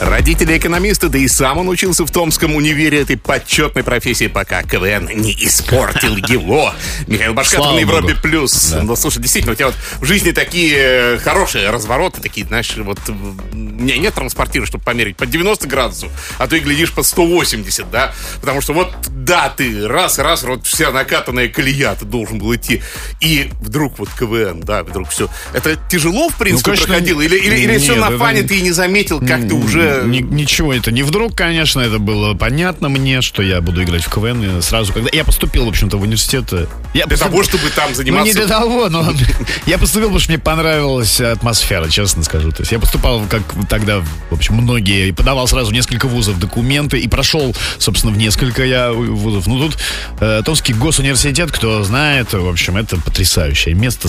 Родители 0.00 0.58
экономисты, 0.58 1.08
да 1.08 1.16
и 1.16 1.26
сам 1.26 1.56
он 1.56 1.70
учился 1.70 2.04
в 2.04 2.10
Томском 2.10 2.54
универе 2.54 3.00
этой 3.00 3.16
почетной 3.16 3.82
профессии, 3.82 4.26
пока 4.26 4.62
КВН 4.62 5.08
не 5.14 5.32
испортил 5.32 6.16
его. 6.28 6.74
Михаил 7.06 7.32
Башкатов 7.32 7.72
на 7.74 7.78
Европе 7.78 8.08
Богу. 8.08 8.20
Плюс. 8.22 8.74
Ну, 8.82 8.94
слушай, 8.94 9.22
действительно, 9.22 9.52
у 9.52 9.56
тебя 9.56 9.68
вот 9.68 9.76
в 10.00 10.04
жизни 10.04 10.32
такие 10.32 10.76
э, 11.14 11.18
хорошие 11.18 11.70
развороты, 11.70 12.20
такие, 12.20 12.46
знаешь, 12.46 12.74
вот 12.76 12.98
у 13.08 13.12
меня 13.54 13.96
нет 13.96 14.12
транспортира, 14.12 14.66
чтобы 14.66 14.84
померить 14.84 15.16
под 15.16 15.30
90 15.30 15.66
градусов, 15.66 16.10
а 16.36 16.46
то 16.46 16.56
и 16.56 16.60
глядишь 16.60 16.92
под 16.92 17.06
180, 17.06 17.90
да? 17.90 18.12
Потому 18.42 18.60
что 18.60 18.74
вот, 18.74 18.92
да, 19.08 19.48
ты 19.56 19.88
раз, 19.88 20.18
раз, 20.18 20.42
вот 20.42 20.66
вся 20.66 20.90
накатанная 20.90 21.48
колея, 21.48 21.94
ты 21.94 22.04
должен 22.04 22.38
был 22.38 22.54
идти. 22.54 22.82
И 23.22 23.50
вдруг 23.62 23.98
вот 23.98 24.10
КВН, 24.18 24.60
да, 24.60 24.82
вдруг 24.82 25.08
все. 25.08 25.30
Это 25.54 25.78
тяжело, 25.88 26.28
в 26.28 26.36
принципе, 26.36 26.72
конечно, 26.72 26.86
проходило? 26.86 27.22
Или, 27.22 27.36
или, 27.38 27.56
или 27.60 27.78
все 27.78 27.92
нет, 27.92 28.00
на 28.02 28.08
это 28.08 28.18
фане 28.18 28.42
не- 28.42 28.48
ты 28.48 28.58
и 28.58 28.60
не 28.60 28.72
заметил, 28.72 29.20
как 29.20 29.48
ты 29.48 29.54
уже... 29.54 29.85
Ни- 30.04 30.20
ничего, 30.20 30.72
это 30.72 30.90
не 30.92 31.02
вдруг, 31.02 31.34
конечно, 31.34 31.80
это 31.80 31.98
было 31.98 32.34
понятно 32.34 32.88
мне, 32.88 33.22
что 33.22 33.42
я 33.42 33.60
буду 33.60 33.82
играть 33.82 34.02
в 34.04 34.10
КВН 34.10 34.62
сразу, 34.62 34.92
когда 34.92 35.10
я 35.12 35.24
поступил, 35.24 35.64
в 35.66 35.68
общем-то, 35.68 35.96
в 35.96 36.02
университет. 36.02 36.52
э, 36.52 36.66
Я 36.94 37.06
Для 37.06 37.16
поступ- 37.16 37.30
того, 37.30 37.42
чтобы 37.42 37.70
там 37.70 37.90
Ну, 37.90 37.94
заниматься... 37.94 38.26
не 38.26 38.32
для 38.34 38.46
того, 38.46 38.88
но 38.88 39.12
я 39.66 39.78
поступил, 39.78 40.08
потому 40.08 40.20
что 40.20 40.32
мне 40.32 40.38
понравилась 40.38 41.20
атмосфера, 41.20 41.88
честно 41.88 42.22
скажу. 42.24 42.50
То 42.52 42.62
есть 42.62 42.72
я 42.72 42.78
поступал, 42.78 43.22
как 43.28 43.42
тогда, 43.68 44.00
в 44.30 44.34
общем, 44.34 44.54
многие, 44.54 45.08
и 45.08 45.12
подавал 45.12 45.46
сразу 45.48 45.72
несколько 45.72 46.06
вузов 46.06 46.38
документы, 46.38 46.98
и 46.98 47.08
прошел, 47.08 47.54
собственно, 47.78 48.12
в 48.12 48.18
несколько 48.18 48.64
я 48.64 48.92
вузов. 48.92 49.46
Ну, 49.46 49.58
тут 49.60 49.78
э, 50.20 50.42
Томский 50.44 50.72
госуниверситет, 50.74 51.50
кто 51.52 51.82
знает, 51.84 52.32
в 52.32 52.48
общем, 52.48 52.76
это 52.76 52.96
потрясающее 53.00 53.74
место. 53.74 54.08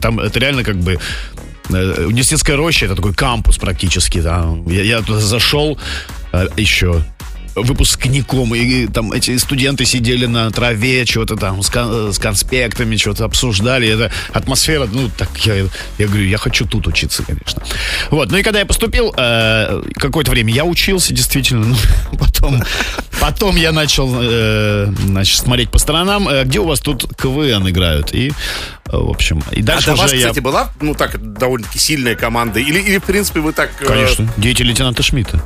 Там 0.00 0.20
это 0.20 0.38
реально 0.38 0.64
как 0.64 0.76
бы 0.76 0.92
э, 0.94 0.98
университетская 1.70 2.56
роща, 2.56 2.86
это 2.86 2.96
такой 2.96 3.14
кампус 3.14 3.58
практически. 3.58 4.20
Да. 4.20 4.46
Я, 4.66 4.82
я 4.82 5.00
туда 5.00 5.20
зашел 5.20 5.78
э, 6.32 6.48
еще 6.56 7.02
выпускником, 7.54 8.54
и 8.54 8.86
там 8.86 9.12
эти 9.12 9.36
студенты 9.36 9.84
сидели 9.84 10.26
на 10.26 10.50
траве, 10.50 11.04
чего-то 11.04 11.36
там 11.36 11.62
с, 11.62 11.68
кон- 11.68 12.12
с 12.12 12.18
конспектами, 12.18 12.96
что-то 12.96 13.24
обсуждали. 13.24 13.88
Это 13.88 14.10
атмосфера, 14.32 14.88
ну, 14.90 15.10
так 15.16 15.28
я, 15.44 15.66
я 15.98 16.06
говорю, 16.06 16.24
я 16.24 16.38
хочу 16.38 16.66
тут 16.66 16.86
учиться, 16.86 17.22
конечно. 17.22 17.62
Вот, 18.10 18.30
ну 18.30 18.38
и 18.38 18.42
когда 18.42 18.60
я 18.60 18.66
поступил, 18.66 19.12
э, 19.16 19.82
какое-то 19.96 20.30
время 20.30 20.52
я 20.52 20.64
учился, 20.64 21.12
действительно, 21.12 21.66
ну, 22.12 22.18
потом, 22.18 22.62
потом 23.22 23.54
я 23.54 23.70
начал, 23.70 24.12
э, 24.20 24.92
значит, 25.04 25.38
смотреть 25.38 25.70
по 25.70 25.78
сторонам, 25.78 26.28
э, 26.28 26.42
где 26.42 26.58
у 26.58 26.66
вас 26.66 26.80
тут 26.80 27.06
КВН 27.16 27.68
играют, 27.68 28.12
и, 28.12 28.30
э, 28.30 28.32
в 28.90 29.10
общем, 29.10 29.40
и 29.52 29.60
А 29.60 29.64
дальше 29.64 29.86
до 29.86 29.92
уже 29.92 30.02
вас, 30.02 30.12
я... 30.12 30.18
кстати, 30.18 30.40
была, 30.40 30.72
ну, 30.80 30.94
так, 30.96 31.38
довольно-таки 31.38 31.78
сильная 31.78 32.16
команда? 32.16 32.58
Или, 32.58 32.80
или 32.80 32.98
в 32.98 33.04
принципе, 33.04 33.38
вы 33.38 33.52
так... 33.52 33.70
э, 33.80 33.86
Конечно, 33.86 34.28
дети 34.36 34.62
лейтенанта 34.62 35.04
Шмидта. 35.04 35.40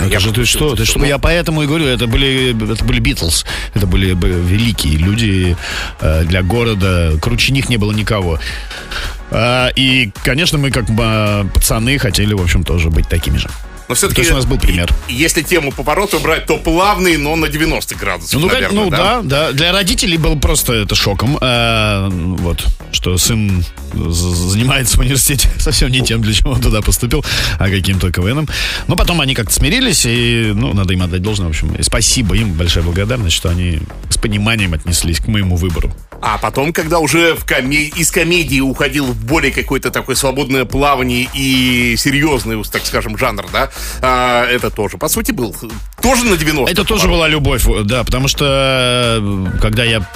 это 0.00 0.08
я 0.08 0.18
же 0.18 0.32
ты 0.32 0.44
что? 0.44 0.74
Ты 0.74 0.84
что? 0.84 1.04
Я 1.04 1.18
поэтому 1.18 1.62
и 1.62 1.66
говорю, 1.68 1.86
это 1.86 2.08
были, 2.08 2.72
это 2.72 2.84
были 2.84 2.98
Битлз. 2.98 3.46
Это 3.74 3.86
были 3.86 4.12
бы 4.14 4.28
великие 4.28 4.96
люди 4.96 5.56
э, 6.00 6.24
для 6.24 6.42
города. 6.42 7.12
Круче 7.22 7.52
них 7.52 7.68
не 7.68 7.76
было 7.76 7.92
никого. 7.92 8.40
А, 9.30 9.68
и, 9.76 10.10
конечно, 10.24 10.58
мы 10.58 10.72
как 10.72 10.86
бы 10.86 11.48
пацаны 11.54 11.96
хотели, 11.98 12.34
в 12.34 12.42
общем, 12.42 12.64
тоже 12.64 12.90
быть 12.90 13.08
такими 13.08 13.36
же. 13.36 13.48
Но 13.90 13.96
все-таки... 13.96 14.22
У 14.30 14.34
нас 14.36 14.46
был 14.46 14.56
пример. 14.56 14.88
Если 15.08 15.42
тему 15.42 15.72
поворота 15.72 16.20
брать, 16.20 16.46
то 16.46 16.58
плавный, 16.58 17.16
но 17.16 17.34
на 17.34 17.48
90 17.48 17.96
градусов, 17.96 18.40
Ну, 18.40 18.46
как- 18.48 18.60
наверное, 18.60 18.84
ну 18.84 18.88
да? 18.90 18.96
да? 18.96 19.22
да, 19.22 19.52
Для 19.52 19.72
родителей 19.72 20.16
был 20.16 20.38
просто 20.38 20.74
это 20.74 20.94
шоком. 20.94 21.36
э, 21.40 22.08
вот, 22.12 22.64
что 22.92 23.18
сын 23.18 23.64
занимается 23.92 24.96
в 24.96 25.00
университете 25.00 25.48
совсем 25.58 25.90
не 25.90 26.02
тем, 26.02 26.22
для 26.22 26.32
чего 26.32 26.52
он 26.52 26.60
туда 26.60 26.82
поступил, 26.82 27.24
а 27.58 27.68
каким-то 27.68 28.12
КВНом. 28.12 28.48
Но 28.86 28.94
потом 28.94 29.20
они 29.20 29.34
как-то 29.34 29.52
смирились, 29.52 30.06
и, 30.06 30.52
ну, 30.54 30.72
надо 30.72 30.92
им 30.92 31.02
отдать 31.02 31.22
должное, 31.22 31.48
в 31.48 31.50
общем. 31.50 31.74
И 31.74 31.82
спасибо 31.82 32.36
им, 32.36 32.52
большая 32.52 32.84
благодарность, 32.84 33.34
что 33.34 33.48
они 33.48 33.80
с 34.08 34.18
пониманием 34.18 34.72
отнеслись 34.72 35.18
к 35.18 35.26
моему 35.26 35.56
выбору. 35.56 35.92
А 36.22 36.38
потом, 36.38 36.72
когда 36.72 36.98
уже 36.98 37.34
в 37.34 37.44
коме- 37.44 37.88
из 37.96 38.10
комедии 38.10 38.60
уходил 38.60 39.06
в 39.06 39.24
более 39.24 39.52
какое-то 39.52 39.90
такое 39.90 40.16
свободное 40.16 40.64
плавание 40.64 41.28
и 41.32 41.94
серьезный, 41.96 42.62
так 42.64 42.84
скажем, 42.84 43.16
жанр, 43.16 43.46
да, 43.52 43.70
а, 44.02 44.46
это 44.46 44.70
тоже, 44.70 44.98
по 44.98 45.08
сути, 45.08 45.32
был 45.32 45.56
тоже 46.02 46.24
на 46.24 46.36
90 46.36 46.70
Это 46.70 46.84
тоже 46.84 47.08
была 47.08 47.26
любовь, 47.28 47.64
да, 47.84 48.04
потому 48.04 48.28
что 48.28 48.44
э, 49.20 49.58
когда 49.60 49.84
я 49.84 50.06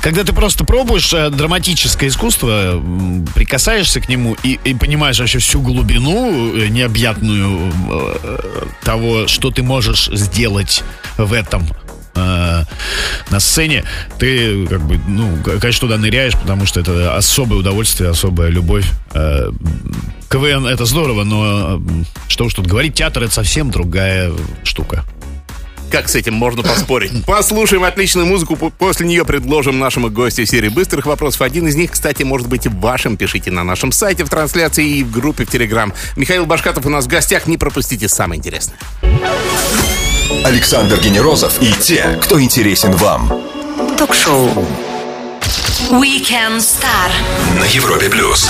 когда 0.00 0.22
ты 0.22 0.32
просто 0.32 0.64
пробуешь 0.64 1.12
э, 1.12 1.30
драматическое 1.30 2.08
искусство, 2.08 2.82
прикасаешься 3.34 4.00
к 4.00 4.08
нему 4.08 4.36
и, 4.42 4.58
и 4.64 4.74
понимаешь 4.74 5.18
вообще 5.18 5.38
всю 5.38 5.60
глубину 5.60 6.54
э, 6.56 6.68
необъятную 6.68 7.72
того, 8.84 9.26
что 9.26 9.50
ты 9.50 9.62
можешь 9.62 10.06
сделать 10.06 10.82
в 11.16 11.32
этом 11.32 11.68
э, 12.18 12.64
на 13.30 13.40
сцене, 13.40 13.84
ты 14.18 14.66
как 14.66 14.80
бы, 14.80 15.00
ну, 15.08 15.38
конечно, 15.44 15.88
туда 15.88 15.96
ныряешь, 15.96 16.34
потому 16.34 16.66
что 16.66 16.80
это 16.80 17.16
особое 17.16 17.58
удовольствие, 17.58 18.10
особая 18.10 18.50
любовь. 18.50 18.86
Э, 19.12 19.50
КВН 20.30 20.66
это 20.66 20.84
здорово, 20.84 21.24
но 21.24 21.78
э, 21.78 22.04
что 22.28 22.44
уж 22.44 22.54
тут 22.54 22.66
говорить, 22.66 22.94
театр 22.94 23.24
это 23.24 23.32
совсем 23.32 23.70
другая 23.70 24.32
штука. 24.64 25.04
Как 25.90 26.08
с 26.08 26.14
этим 26.14 26.34
можно 26.34 26.62
поспорить? 26.62 27.24
Послушаем 27.26 27.82
отличную 27.84 28.26
музыку, 28.26 28.56
по- 28.56 28.70
после 28.70 29.06
нее 29.06 29.24
предложим 29.24 29.78
нашему 29.78 30.10
гостю 30.10 30.44
серии 30.44 30.68
быстрых 30.68 31.06
вопросов. 31.06 31.42
Один 31.42 31.66
из 31.66 31.76
них, 31.76 31.92
кстати, 31.92 32.22
может 32.24 32.48
быть 32.48 32.66
и 32.66 32.68
вашим. 32.68 33.16
Пишите 33.16 33.50
на 33.50 33.64
нашем 33.64 33.92
сайте, 33.92 34.24
в 34.24 34.28
трансляции 34.28 34.86
и 34.98 35.04
в 35.04 35.10
группе 35.10 35.44
в 35.44 35.50
Телеграм. 35.50 35.92
Михаил 36.16 36.46
Башкатов 36.46 36.84
у 36.84 36.90
нас 36.90 37.06
в 37.06 37.08
гостях. 37.08 37.46
Не 37.46 37.56
пропустите 37.56 38.08
самое 38.08 38.38
интересное. 38.38 38.76
Александр 40.44 41.00
Генерозов 41.00 41.62
и 41.62 41.72
те, 41.72 42.18
кто 42.22 42.40
интересен 42.40 42.92
вам 42.92 43.32
Ток-шоу. 43.96 44.50
Weekend 45.90 46.58
Star. 46.58 47.10
на 47.58 47.64
Европе 47.64 48.10
плюс. 48.10 48.46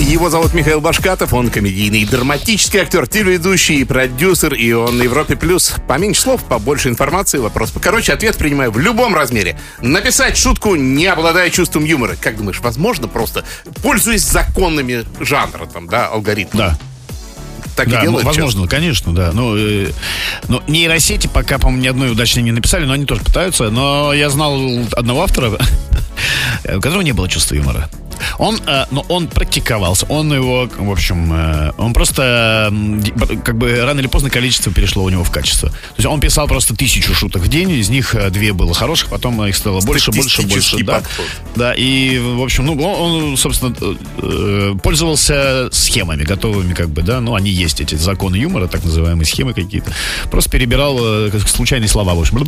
Его 0.00 0.30
зовут 0.30 0.52
Михаил 0.52 0.80
Башкатов, 0.80 1.32
он 1.32 1.50
комедийный 1.50 2.00
и 2.00 2.04
драматический 2.04 2.80
актер, 2.80 3.06
телеведущий 3.06 3.76
и 3.76 3.84
продюсер, 3.84 4.54
и 4.54 4.72
он 4.72 4.98
на 4.98 5.04
Европе 5.04 5.36
Плюс. 5.36 5.72
Поменьше 5.86 6.22
слов, 6.22 6.42
побольше 6.42 6.88
информации, 6.88 7.38
вопрос 7.38 7.70
покороче, 7.70 8.12
ответ 8.12 8.36
принимаю 8.36 8.72
в 8.72 8.78
любом 8.78 9.14
размере. 9.14 9.58
Написать 9.80 10.36
шутку, 10.36 10.74
не 10.74 11.06
обладая 11.06 11.48
чувством 11.50 11.84
юмора. 11.84 12.16
Как 12.20 12.36
думаешь, 12.36 12.60
возможно 12.60 13.06
просто, 13.06 13.44
пользуясь 13.82 14.22
законами 14.22 15.04
жанра, 15.20 15.66
там, 15.66 15.86
да, 15.86 16.08
алгоритма? 16.08 16.58
Да. 16.58 16.78
Так 17.76 17.88
Да, 17.88 17.98
и 17.98 18.02
делают 18.02 18.24
ну, 18.24 18.30
возможно, 18.30 18.68
конечно, 18.68 19.14
да. 19.14 19.30
Ну, 19.32 19.56
э, 19.56 19.90
ну, 20.48 20.62
нейросети 20.68 21.26
пока, 21.26 21.58
по-моему, 21.58 21.82
ни 21.82 21.88
одной 21.88 22.12
удачной 22.12 22.42
не 22.42 22.52
написали, 22.52 22.84
но 22.84 22.92
они 22.92 23.04
тоже 23.04 23.22
пытаются. 23.22 23.70
Но 23.70 24.12
я 24.12 24.30
знал 24.30 24.58
одного 24.92 25.22
автора, 25.22 25.50
у 26.64 26.80
которого 26.80 27.02
не 27.02 27.12
было 27.12 27.28
чувства 27.28 27.54
юмора. 27.56 27.88
Он, 28.38 28.58
э, 28.66 28.84
но 28.90 29.04
он 29.08 29.28
практиковался, 29.28 30.06
он 30.06 30.32
его, 30.32 30.68
в 30.76 30.90
общем, 30.90 31.32
э, 31.32 31.72
он 31.78 31.92
просто, 31.92 32.68
б- 32.70 33.36
как 33.44 33.56
бы 33.56 33.80
рано 33.82 34.00
или 34.00 34.06
поздно 34.06 34.30
количество 34.30 34.72
перешло 34.72 35.02
у 35.04 35.08
него 35.08 35.24
в 35.24 35.30
качество. 35.30 35.70
То 35.70 35.76
есть 35.96 36.06
он 36.06 36.20
писал 36.20 36.46
просто 36.46 36.74
тысячу 36.74 37.14
шуток 37.14 37.42
в 37.42 37.48
день, 37.48 37.70
из 37.70 37.88
них 37.88 38.14
э, 38.14 38.30
две 38.30 38.52
было 38.52 38.74
хороших, 38.74 39.08
потом 39.08 39.44
их 39.44 39.56
стало 39.56 39.80
больше, 39.80 40.10
больше, 40.10 40.42
больше. 40.42 40.76
Да. 40.84 41.02
Да, 41.56 41.74
и, 41.74 42.18
в 42.18 42.42
общем, 42.42 42.66
ну, 42.66 42.74
он, 42.74 43.22
он, 43.30 43.36
собственно, 43.36 43.74
э, 43.80 43.94
э, 44.18 44.74
пользовался 44.82 45.68
схемами 45.72 46.24
готовыми, 46.24 46.74
как 46.74 46.90
бы, 46.90 47.02
да, 47.02 47.20
ну, 47.20 47.34
они 47.34 47.50
есть, 47.50 47.80
эти 47.80 47.94
законы 47.94 48.36
юмора, 48.36 48.66
так 48.66 48.84
называемые 48.84 49.26
схемы 49.26 49.54
какие-то. 49.54 49.92
Просто 50.30 50.50
перебирал 50.50 50.98
э, 51.00 51.30
случайные 51.46 51.88
слова, 51.88 52.14
в 52.14 52.20
общем. 52.20 52.38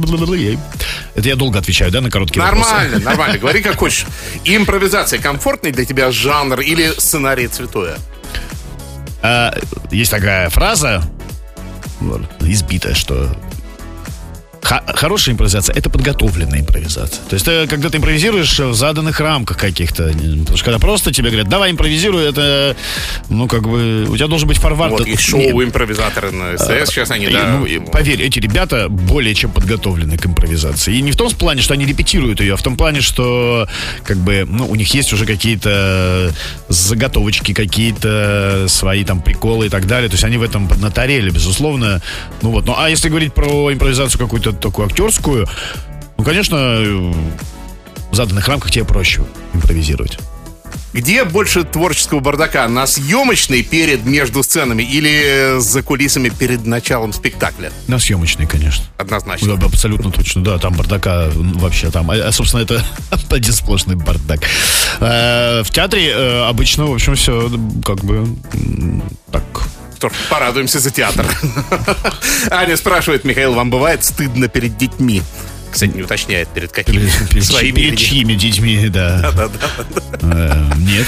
Это 1.15 1.29
я 1.29 1.37
долго 1.37 1.59
отвечаю, 1.59 1.91
да, 1.91 2.01
на 2.01 2.11
короткие 2.11 2.43
вопросы? 2.43 2.71
Нормально, 2.71 2.99
нормально, 2.99 3.39
говори 3.39 3.63
как 3.63 3.77
хочешь. 3.77 4.07
Импровизация 4.45 5.19
комфортный 5.57 5.73
для 5.73 5.85
тебя 5.85 6.11
жанр 6.11 6.61
или 6.61 6.93
сценарий 6.99 7.49
цветое? 7.49 7.97
А, 9.23 9.55
есть 9.91 10.11
такая 10.11 10.51
фраза, 10.51 11.03
вот, 12.01 12.23
избитая, 12.41 12.95
что 12.95 13.35
хорошая 14.67 15.35
импровизация 15.35 15.75
это 15.75 15.91
подготовленная 15.91 16.61
импровизация. 16.61 17.23
То 17.29 17.35
есть 17.35 17.47
ты, 17.47 17.67
когда 17.67 17.89
ты 17.89 17.99
импровизируешь 17.99 18.59
в 18.59 18.75
заданных 18.75 19.21
рамках 19.21 19.57
каких-то, 19.57 20.09
потому 20.09 20.57
что 20.57 20.65
когда 20.65 20.79
просто 20.79 21.13
тебе 21.13 21.29
говорят, 21.29 21.49
давай 21.49 21.71
импровизируй, 21.71 22.25
это, 22.25 22.77
ну, 23.29 23.47
как 23.47 23.63
бы, 23.63 24.07
у 24.09 24.17
тебя 24.17 24.27
должен 24.27 24.49
быть 24.49 24.59
фарвард. 24.59 24.93
Вот, 24.93 25.07
и 25.07 25.17
шоу-импровизаторы 25.17 26.33
на 26.33 26.59
СТС 26.59 26.91
сейчас 26.91 27.11
они, 27.11 27.29
да. 27.29 27.59
ну, 27.59 27.87
поверь, 27.87 28.23
эти 28.23 28.39
ребята 28.41 28.89
более 28.89 29.35
чем 29.35 29.51
подготовлены 29.51 30.19
к 30.19 30.27
импровизации. 30.27 30.97
И 30.97 31.03
не 31.03 31.13
в 31.13 31.17
том 31.17 31.31
плане, 31.31 31.63
что 31.63 31.75
они 31.75 31.85
репетируют 31.85 32.41
ее, 32.41 32.55
а 32.55 32.57
в 32.57 32.63
том 32.63 32.77
плане, 32.77 33.01
что 33.01 33.69
как 34.05 34.17
бы, 34.19 34.47
ну, 34.49 34.67
у 34.67 34.75
них 34.75 34.93
есть 34.95 35.13
уже 35.13 35.27
какие-то 35.27 36.33
заготовочки, 36.69 37.53
какие-то 37.55 38.67
свои 38.69 39.05
там 39.05 39.21
приколы 39.21 39.67
и 39.67 39.69
так 39.69 39.87
далее. 39.87 40.09
То 40.09 40.15
есть 40.15 40.25
они 40.25 40.39
в 40.39 40.43
этом 40.43 40.69
поднаторели, 40.69 41.31
безусловно. 41.31 42.03
Ну 42.43 42.51
вот. 42.51 42.67
Ну, 42.67 42.75
а 42.77 42.91
если 42.91 43.09
говорить 43.09 43.33
про 43.35 43.73
импровизацию 43.73 44.21
какую-то 44.21 44.56
такую 44.61 44.87
актерскую, 44.87 45.47
ну, 46.19 46.25
конечно, 46.25 46.57
э, 46.57 47.13
в 48.11 48.15
заданных 48.15 48.49
рамках 48.49 48.71
тебе 48.71 48.85
проще 48.85 49.23
импровизировать. 49.55 50.19
Где 50.97 51.25
больше 51.25 51.63
творческого 51.65 52.21
бардака? 52.21 52.67
На 52.69 52.87
съемочной 52.87 53.63
перед 53.63 54.07
между 54.07 54.43
сценами 54.43 54.83
или 54.83 55.61
за 55.61 55.83
кулисами 55.83 56.31
перед 56.31 56.65
началом 56.65 57.13
спектакля? 57.13 57.71
На 57.87 57.99
съемочной, 57.99 58.47
конечно. 58.47 58.83
Однозначно. 58.97 59.57
Да, 59.57 59.67
абсолютно 59.67 60.11
точно, 60.11 60.43
да, 60.43 60.59
там 60.59 60.73
бардака 60.73 61.29
вообще 61.35 61.91
там, 61.91 62.11
а, 62.11 62.33
собственно, 62.33 62.63
это 62.63 62.83
один 63.31 63.53
сплошной 63.53 63.97
бардак. 63.97 64.41
Э, 65.01 65.63
в 65.63 65.71
театре 65.71 66.13
э, 66.13 66.49
обычно, 66.49 66.87
в 66.87 66.95
общем, 66.95 67.15
все 67.15 67.51
как 67.85 68.03
бы 68.03 68.35
так 69.31 69.45
ж, 70.01 70.13
порадуемся 70.29 70.79
за 70.79 70.91
театр. 70.91 71.27
Аня 72.51 72.77
спрашивает, 72.77 73.25
Михаил, 73.25 73.55
вам 73.55 73.71
бывает 73.71 74.05
стыдно 74.05 74.49
перед 74.49 74.77
детьми? 74.77 75.23
Кстати, 75.71 75.93
не 75.95 76.03
уточняет, 76.03 76.49
перед 76.49 76.73
какими 76.73 77.11
перед, 77.29 77.45
своими 77.45 77.77
перед 77.77 77.99
чьими 77.99 78.35
детьми, 78.35 78.89
да. 78.89 79.31
да, 79.37 79.49
да, 79.49 80.19
да. 80.23 80.69
Нет. 80.79 81.07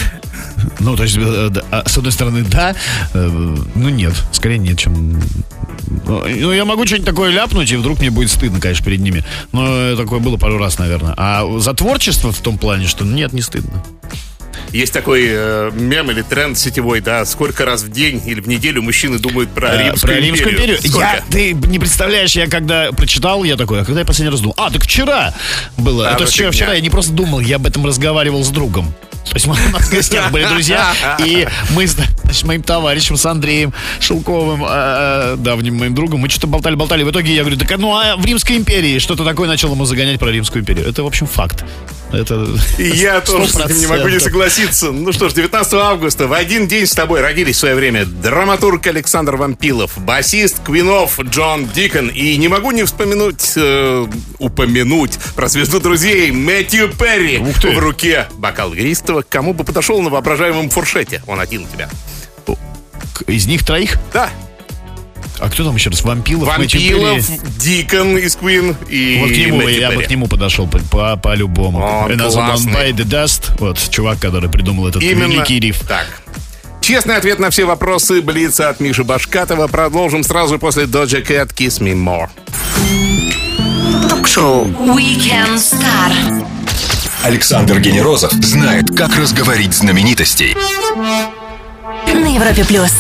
Ну, 0.80 0.97
то 0.97 1.04
есть, 1.04 1.16
э, 1.16 1.50
а, 1.71 1.88
с 1.88 1.97
одной 1.97 2.12
стороны, 2.12 2.42
да, 2.42 2.75
э, 3.14 3.57
ну 3.75 3.88
нет, 3.88 4.12
скорее 4.33 4.59
нет, 4.59 4.78
чем... 4.78 5.21
Ну, 6.07 6.52
я 6.52 6.64
могу 6.64 6.85
что-нибудь 6.87 7.07
такое 7.07 7.30
ляпнуть, 7.30 7.71
и 7.73 7.76
вдруг 7.76 8.00
мне 8.00 8.11
будет 8.11 8.30
стыдно, 8.30 8.61
конечно, 8.61 8.85
перед 8.85 9.00
ними. 9.00 9.25
Но 9.52 9.97
такое 9.97 10.18
было 10.18 10.37
пару 10.37 10.59
раз, 10.59 10.78
наверное. 10.78 11.14
А 11.16 11.47
за 11.59 11.73
творчество 11.75 12.30
в 12.30 12.40
том 12.40 12.59
плане, 12.59 12.87
что 12.87 13.04
нет, 13.04 13.33
не 13.33 13.40
стыдно. 13.40 13.83
Есть 14.72 14.92
такой 14.92 15.26
э, 15.28 15.70
мем 15.75 16.10
или 16.10 16.22
тренд 16.22 16.58
сетевой, 16.58 17.00
да, 17.00 17.25
сколько 17.25 17.64
раз 17.64 17.82
в 17.82 17.90
день 17.90 18.22
или 18.26 18.40
в 18.40 18.48
неделю 18.48 18.82
мужчины 18.82 19.18
думают 19.18 19.50
про 19.50 19.75
э, 19.75 19.84
Римскую 19.84 20.12
про 20.12 20.20
Римскую 20.20 20.54
империю. 20.54 20.76
империю. 20.76 20.98
Я, 20.98 21.22
ты 21.30 21.52
не 21.52 21.78
представляешь, 21.78 22.37
я 22.37 22.46
когда 22.46 22.92
прочитал, 22.92 23.44
я 23.44 23.56
такой, 23.56 23.80
а 23.80 23.84
когда 23.84 24.00
я 24.00 24.06
последний 24.06 24.30
раз 24.30 24.40
думал? 24.40 24.54
А, 24.58 24.70
так 24.70 24.82
вчера 24.82 25.34
было. 25.76 26.04
Да, 26.04 26.12
Это 26.12 26.26
вчера, 26.26 26.50
вчера 26.50 26.75
я 26.75 26.80
не 26.80 26.90
просто 26.90 27.12
думал, 27.12 27.40
я 27.40 27.56
об 27.56 27.66
этом 27.66 27.87
разговаривал 27.87 28.44
с 28.44 28.48
другом. 28.50 28.94
То 29.28 29.35
есть 29.35 29.47
мы, 29.47 29.54
у 29.54 29.68
нас 29.73 29.88
в 29.88 29.90
гостях 29.90 30.30
были 30.30 30.44
друзья, 30.47 30.92
и 31.25 31.47
мы 31.70 31.87
с 31.87 32.42
моим 32.44 32.62
товарищем, 32.62 33.16
с 33.16 33.26
Андреем 33.26 33.73
Шелковым, 34.00 34.64
э, 34.66 35.37
давним 35.38 35.76
моим 35.78 35.94
другом, 35.94 36.20
мы 36.20 36.28
что-то 36.28 36.47
болтали-болтали. 36.47 37.02
В 37.02 37.11
итоге 37.11 37.35
я 37.35 37.42
говорю, 37.42 37.58
так 37.58 37.76
ну 37.78 37.94
а 37.94 38.16
в 38.16 38.25
Римской 38.25 38.56
империи 38.56 38.99
что-то 38.99 39.25
такое 39.25 39.49
начал 39.49 39.73
ему 39.73 39.85
загонять 39.85 40.18
про 40.18 40.30
Римскую 40.30 40.62
империю. 40.62 40.88
Это, 40.88 41.02
в 41.02 41.06
общем, 41.06 41.26
факт. 41.26 41.64
Это 42.12 42.49
И 42.78 42.88
я 42.88 43.20
тоже 43.23 43.49
с 43.49 43.56
этим 43.56 43.78
не 43.78 43.87
могу 43.87 44.08
не 44.08 44.18
согласиться. 44.18 44.92
Ну 44.92 45.12
что 45.12 45.28
ж, 45.28 45.35
19 45.35 45.75
августа 45.75 46.26
в 46.26 46.32
один 46.32 46.66
день 46.66 46.87
с 46.87 46.92
тобой 46.92 47.20
родились 47.20 47.56
в 47.56 47.58
свое 47.61 47.75
время 47.75 48.06
драматург 48.06 48.87
Александр 48.87 49.37
Вампилов, 49.37 49.99
басист 49.99 50.62
Квинов 50.64 51.20
Джон 51.20 51.68
Дикон 51.68 52.08
и 52.08 52.37
не 52.37 52.49
могу 52.49 52.70
не 52.70 52.85
вспомянуть, 52.85 53.52
э, 53.56 54.06
упомянуть 54.38 55.18
про 55.35 55.49
звезду 55.49 55.80
друзей 55.80 56.30
Мэтью 56.30 56.90
Перри. 56.92 57.38
В 57.38 57.78
руке 57.78 58.26
бокал 58.35 58.73
игристого. 58.73 59.17
Кому 59.22 59.54
бы 59.54 59.64
подошел 59.64 60.00
на 60.02 60.10
воображаемом 60.10 60.70
фуршете? 60.70 61.22
Он 61.26 61.40
один 61.40 61.64
у 61.64 61.66
тебя. 61.66 61.88
Из 63.26 63.46
них 63.46 63.64
троих? 63.64 63.98
Да. 64.12 64.30
А 65.40 65.48
кто 65.50 65.64
там 65.64 65.75
еще 65.76 65.90
раз? 65.90 66.02
Вампилов? 66.02 66.48
Вампилов, 66.48 67.25
Дикон 67.58 68.16
из 68.16 68.37
Queen 68.37 68.75
и 68.88 69.20
Вот 69.20 69.30
к 69.30 69.37
нему, 69.37 69.68
я 69.68 69.92
бы 69.92 70.02
к 70.02 70.10
нему 70.10 70.26
подошел 70.26 70.66
по, 70.66 71.16
по-любому. 71.16 71.78
По 71.78 72.10
And 72.10 72.32
классный. 72.32 72.72
By 72.72 72.92
the 72.92 73.04
Dust, 73.04 73.52
вот, 73.58 73.78
чувак, 73.90 74.18
который 74.18 74.50
придумал 74.50 74.88
этот 74.88 75.02
Именно 75.02 75.32
великий 75.34 75.60
риф. 75.60 75.80
так. 75.87 76.06
Честный 76.80 77.16
ответ 77.16 77.38
на 77.38 77.50
все 77.50 77.66
вопросы 77.66 78.22
Блица 78.22 78.70
от 78.70 78.80
Миши 78.80 79.04
Башкатова. 79.04 79.66
Продолжим 79.68 80.25
сразу 80.25 80.58
после 80.58 80.84
Doja 80.84 81.22
Cat 81.22 81.54
Kiss 81.54 81.80
Me 81.82 81.92
More. 81.92 82.28
Ток-шоу 84.08 84.64
Weekend 84.64 85.56
Star. 85.56 86.58
Александр 87.28 87.78
Генерозов 87.78 88.32
знает, 88.32 88.87
как 88.97 89.14
разговорить 89.14 89.75
знаменитостей. 89.75 90.56
На 92.06 92.35
Европе 92.35 92.64
Плюс. 92.64 92.90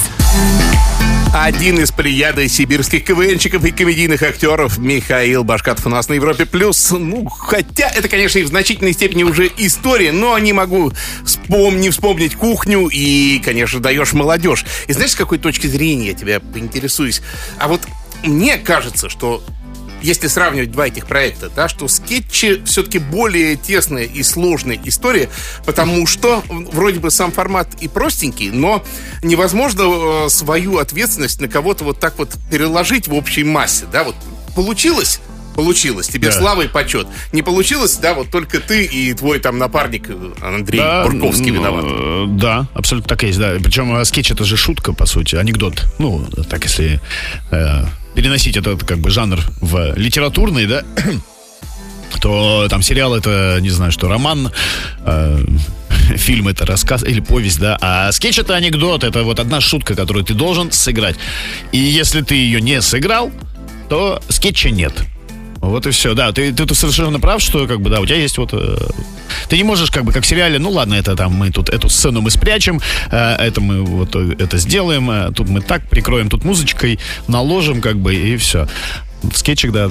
Один 1.34 1.78
из 1.78 1.92
плеяды 1.92 2.46
сибирских 2.46 3.04
КВНщиков 3.04 3.64
и 3.64 3.70
комедийных 3.70 4.22
актеров 4.22 4.76
Михаил 4.76 5.44
Башкатов 5.44 5.86
у 5.86 5.88
нас 5.88 6.10
на 6.10 6.12
Европе 6.12 6.44
Плюс. 6.44 6.90
Ну, 6.90 7.24
хотя 7.24 7.88
это, 7.88 8.10
конечно, 8.10 8.38
и 8.38 8.42
в 8.42 8.48
значительной 8.48 8.92
степени 8.92 9.22
уже 9.22 9.50
история, 9.56 10.12
но 10.12 10.38
не 10.38 10.52
могу 10.52 10.92
вспом 11.24 11.80
не 11.80 11.88
вспомнить 11.88 12.36
кухню 12.36 12.86
и, 12.88 13.40
конечно, 13.42 13.80
даешь 13.80 14.12
молодежь. 14.12 14.66
И 14.88 14.92
знаешь, 14.92 15.12
с 15.12 15.16
какой 15.16 15.38
точки 15.38 15.68
зрения 15.68 16.08
я 16.08 16.14
тебя 16.14 16.40
поинтересуюсь? 16.40 17.22
А 17.58 17.66
вот 17.66 17.80
мне 18.24 18.58
кажется, 18.58 19.08
что 19.08 19.42
если 20.02 20.28
сравнивать 20.28 20.70
два 20.70 20.88
этих 20.88 21.06
проекта, 21.06 21.50
да, 21.54 21.68
что 21.68 21.88
скетчи 21.88 22.62
все-таки 22.64 22.98
более 22.98 23.56
тесная 23.56 24.04
и 24.04 24.22
сложная 24.22 24.78
история, 24.84 25.28
потому 25.64 26.06
что 26.06 26.42
вроде 26.48 27.00
бы 27.00 27.10
сам 27.10 27.32
формат 27.32 27.68
и 27.80 27.88
простенький, 27.88 28.50
но 28.50 28.84
невозможно 29.22 30.26
э, 30.26 30.28
свою 30.28 30.78
ответственность 30.78 31.40
на 31.40 31.48
кого-то 31.48 31.84
вот 31.84 32.00
так 32.00 32.18
вот 32.18 32.36
переложить 32.50 33.08
в 33.08 33.14
общей 33.14 33.44
массе, 33.44 33.86
да, 33.90 34.04
вот 34.04 34.14
получилось, 34.54 35.20
получилось. 35.54 36.08
Тебе 36.08 36.28
да. 36.28 36.38
слава 36.38 36.62
и 36.62 36.68
почет. 36.68 37.08
Не 37.32 37.42
получилось, 37.42 37.96
да, 37.96 38.14
вот 38.14 38.30
только 38.30 38.60
ты 38.60 38.84
и 38.84 39.12
твой 39.14 39.40
там 39.40 39.58
напарник 39.58 40.08
э, 40.08 40.32
Андрей 40.40 40.78
да, 40.78 41.04
Бурковский 41.04 41.50
виноват. 41.50 41.84
Э, 41.86 42.24
да, 42.28 42.68
абсолютно 42.74 43.08
так 43.08 43.22
есть, 43.24 43.38
да. 43.38 43.56
Причем 43.62 44.04
скетч 44.04 44.30
это 44.30 44.44
же 44.44 44.56
шутка, 44.56 44.92
по 44.92 45.06
сути, 45.06 45.34
анекдот. 45.34 45.86
Ну, 45.98 46.26
так 46.48 46.64
если 46.64 47.00
э, 47.50 47.84
переносить 48.14 48.56
этот 48.56 48.84
как 48.84 48.98
бы 48.98 49.10
жанр 49.10 49.40
в 49.60 49.94
литературный, 49.96 50.66
да, 50.66 50.82
то 52.20 52.66
там 52.68 52.82
сериал 52.82 53.14
это, 53.14 53.58
не 53.60 53.70
знаю, 53.70 53.92
что, 53.92 54.08
роман, 54.08 54.50
э, 55.04 55.44
фильм 56.16 56.48
это 56.48 56.66
рассказ 56.66 57.02
или 57.04 57.20
повесть, 57.20 57.60
да, 57.60 57.78
а 57.80 58.10
скетч 58.12 58.38
это 58.38 58.54
анекдот, 58.54 59.04
это 59.04 59.22
вот 59.22 59.40
одна 59.40 59.60
шутка, 59.60 59.94
которую 59.94 60.24
ты 60.24 60.34
должен 60.34 60.72
сыграть. 60.72 61.16
И 61.72 61.78
если 61.78 62.22
ты 62.22 62.34
ее 62.34 62.60
не 62.60 62.80
сыграл, 62.80 63.30
то 63.88 64.20
скетча 64.28 64.70
нет. 64.70 64.92
Вот 65.60 65.86
и 65.86 65.90
все, 65.90 66.14
да, 66.14 66.32
ты, 66.32 66.52
ты, 66.52 66.66
ты 66.66 66.74
совершенно 66.74 67.20
прав, 67.20 67.40
что 67.42 67.66
как 67.66 67.80
бы, 67.80 67.90
да, 67.90 68.00
у 68.00 68.06
тебя 68.06 68.18
есть 68.18 68.38
вот... 68.38 68.50
Э, 68.52 68.76
ты 69.48 69.56
не 69.56 69.64
можешь 69.64 69.90
как 69.90 70.04
бы 70.04 70.12
как 70.12 70.24
в 70.24 70.26
сериале, 70.26 70.58
ну 70.58 70.70
ладно, 70.70 70.94
это 70.94 71.16
там 71.16 71.32
мы 71.32 71.50
тут 71.50 71.68
эту 71.68 71.88
сцену 71.88 72.20
мы 72.20 72.30
спрячем, 72.30 72.80
э, 73.10 73.34
это 73.34 73.60
мы 73.60 73.82
вот 73.82 74.14
э, 74.14 74.36
это 74.38 74.58
сделаем, 74.58 75.10
э, 75.10 75.32
тут 75.32 75.48
мы 75.48 75.60
так 75.60 75.88
прикроем, 75.88 76.28
тут 76.28 76.44
музычкой 76.44 76.98
наложим 77.26 77.80
как 77.80 77.98
бы 77.98 78.14
и 78.14 78.36
все. 78.36 78.68
В 79.22 79.36
скетчах, 79.36 79.72
да, 79.72 79.90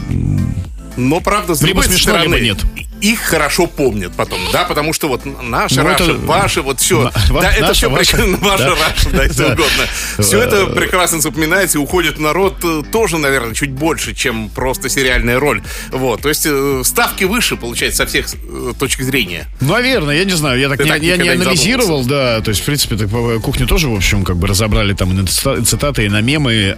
но, 0.98 1.22
правда, 1.22 1.56
с 1.56 1.62
либо 1.62 1.82
другой 1.82 1.96
смешно, 1.96 2.14
стороны, 2.14 2.36
либо 2.36 2.56
нет. 2.56 2.66
их 3.02 3.20
хорошо 3.20 3.68
помнят 3.68 4.12
потом, 4.16 4.40
да, 4.52 4.66
потому 4.66 4.94
что 4.94 5.08
вот 5.08 5.22
наша 5.26 5.84
ну, 5.84 5.90
Russia, 5.90 6.04
это... 6.04 6.14
ваша, 6.16 6.62
вот 6.64 6.80
все, 6.80 7.04
на, 7.04 7.12
да, 7.12 7.34
наша, 7.42 7.58
это 7.60 7.74
все 7.74 7.90
ваша, 7.90 8.18
прек... 8.18 8.42
ваша 8.42 8.64
да. 8.64 8.76
Russia, 8.76 9.10
да, 9.12 9.24
если 9.24 9.44
угодно. 9.44 9.84
Все 10.20 10.42
это 10.42 10.66
прекрасно 10.68 11.22
запоминается 11.22 11.78
и 11.78 11.82
уходит 11.82 12.18
в 12.18 12.22
народ 12.22 12.56
э, 12.64 12.82
тоже, 12.92 13.20
наверное, 13.20 13.54
чуть 13.54 13.72
больше, 13.72 14.16
чем 14.16 14.50
просто 14.50 14.90
сериальная 14.90 15.40
роль. 15.40 15.62
Вот, 15.92 16.24
то 16.24 16.30
есть 16.30 16.48
э, 16.50 16.82
ставки 16.84 17.26
выше, 17.26 17.58
получается, 17.58 18.04
со 18.04 18.06
всех 18.08 18.26
э, 18.34 18.74
точек 18.78 19.04
зрения. 19.04 19.48
Наверное, 19.62 20.18
я 20.18 20.26
не 20.26 20.34
знаю, 20.34 20.60
я 20.60 20.68
так, 20.70 20.80
не, 20.80 20.90
так 20.90 21.04
я 21.04 21.18
не 21.18 21.30
анализировал, 21.30 22.02
не 22.02 22.10
да, 22.10 22.42
то 22.42 22.50
есть, 22.50 22.62
в 22.62 22.66
принципе, 22.66 22.96
так, 22.96 23.10
кухню 23.42 23.68
тоже, 23.68 23.88
в 23.88 23.96
общем, 23.96 24.24
как 24.24 24.38
бы 24.38 24.48
разобрали 24.48 24.94
там 24.94 25.12
и 25.12 25.14
на 25.14 25.28
цитаты, 25.28 26.06
и 26.06 26.10
на 26.10 26.22
мемы, 26.22 26.76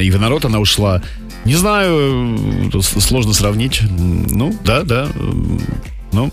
и 0.00 0.10
в 0.10 0.20
народ 0.20 0.44
она 0.44 0.60
ушла. 0.60 1.02
Не 1.44 1.54
знаю, 1.54 2.70
сложно 2.82 3.32
сравнить. 3.32 3.80
Ну, 3.90 4.54
да, 4.64 4.82
да. 4.82 5.08
Ну, 6.12 6.30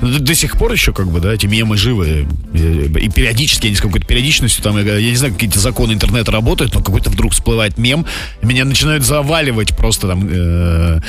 до, 0.00 0.18
до 0.20 0.34
сих 0.34 0.56
пор 0.56 0.72
еще, 0.72 0.92
как 0.92 1.08
бы, 1.08 1.20
да, 1.20 1.32
эти 1.32 1.46
мемы 1.46 1.76
живы. 1.76 2.26
И 2.54 3.08
периодически, 3.10 3.66
они 3.66 3.76
с 3.76 3.80
какой-то 3.80 4.06
периодичностью, 4.06 4.62
там, 4.62 4.78
я 4.78 5.00
не 5.00 5.16
знаю, 5.16 5.34
какие-то 5.34 5.58
законы 5.58 5.92
интернета 5.92 6.32
работают, 6.32 6.74
но 6.74 6.82
какой-то 6.82 7.10
вдруг 7.10 7.32
всплывает 7.32 7.78
мем, 7.78 8.06
меня 8.42 8.64
начинают 8.64 9.04
заваливать 9.04 9.76
просто 9.76 10.08
там 10.08 10.28
э, 10.30 11.00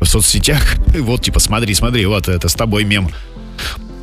в 0.00 0.06
соцсетях. 0.06 0.76
И 0.94 1.00
вот, 1.00 1.22
типа, 1.22 1.40
смотри, 1.40 1.74
смотри, 1.74 2.04
вот 2.06 2.28
это 2.28 2.48
с 2.48 2.54
тобой 2.54 2.84
мем. 2.84 3.10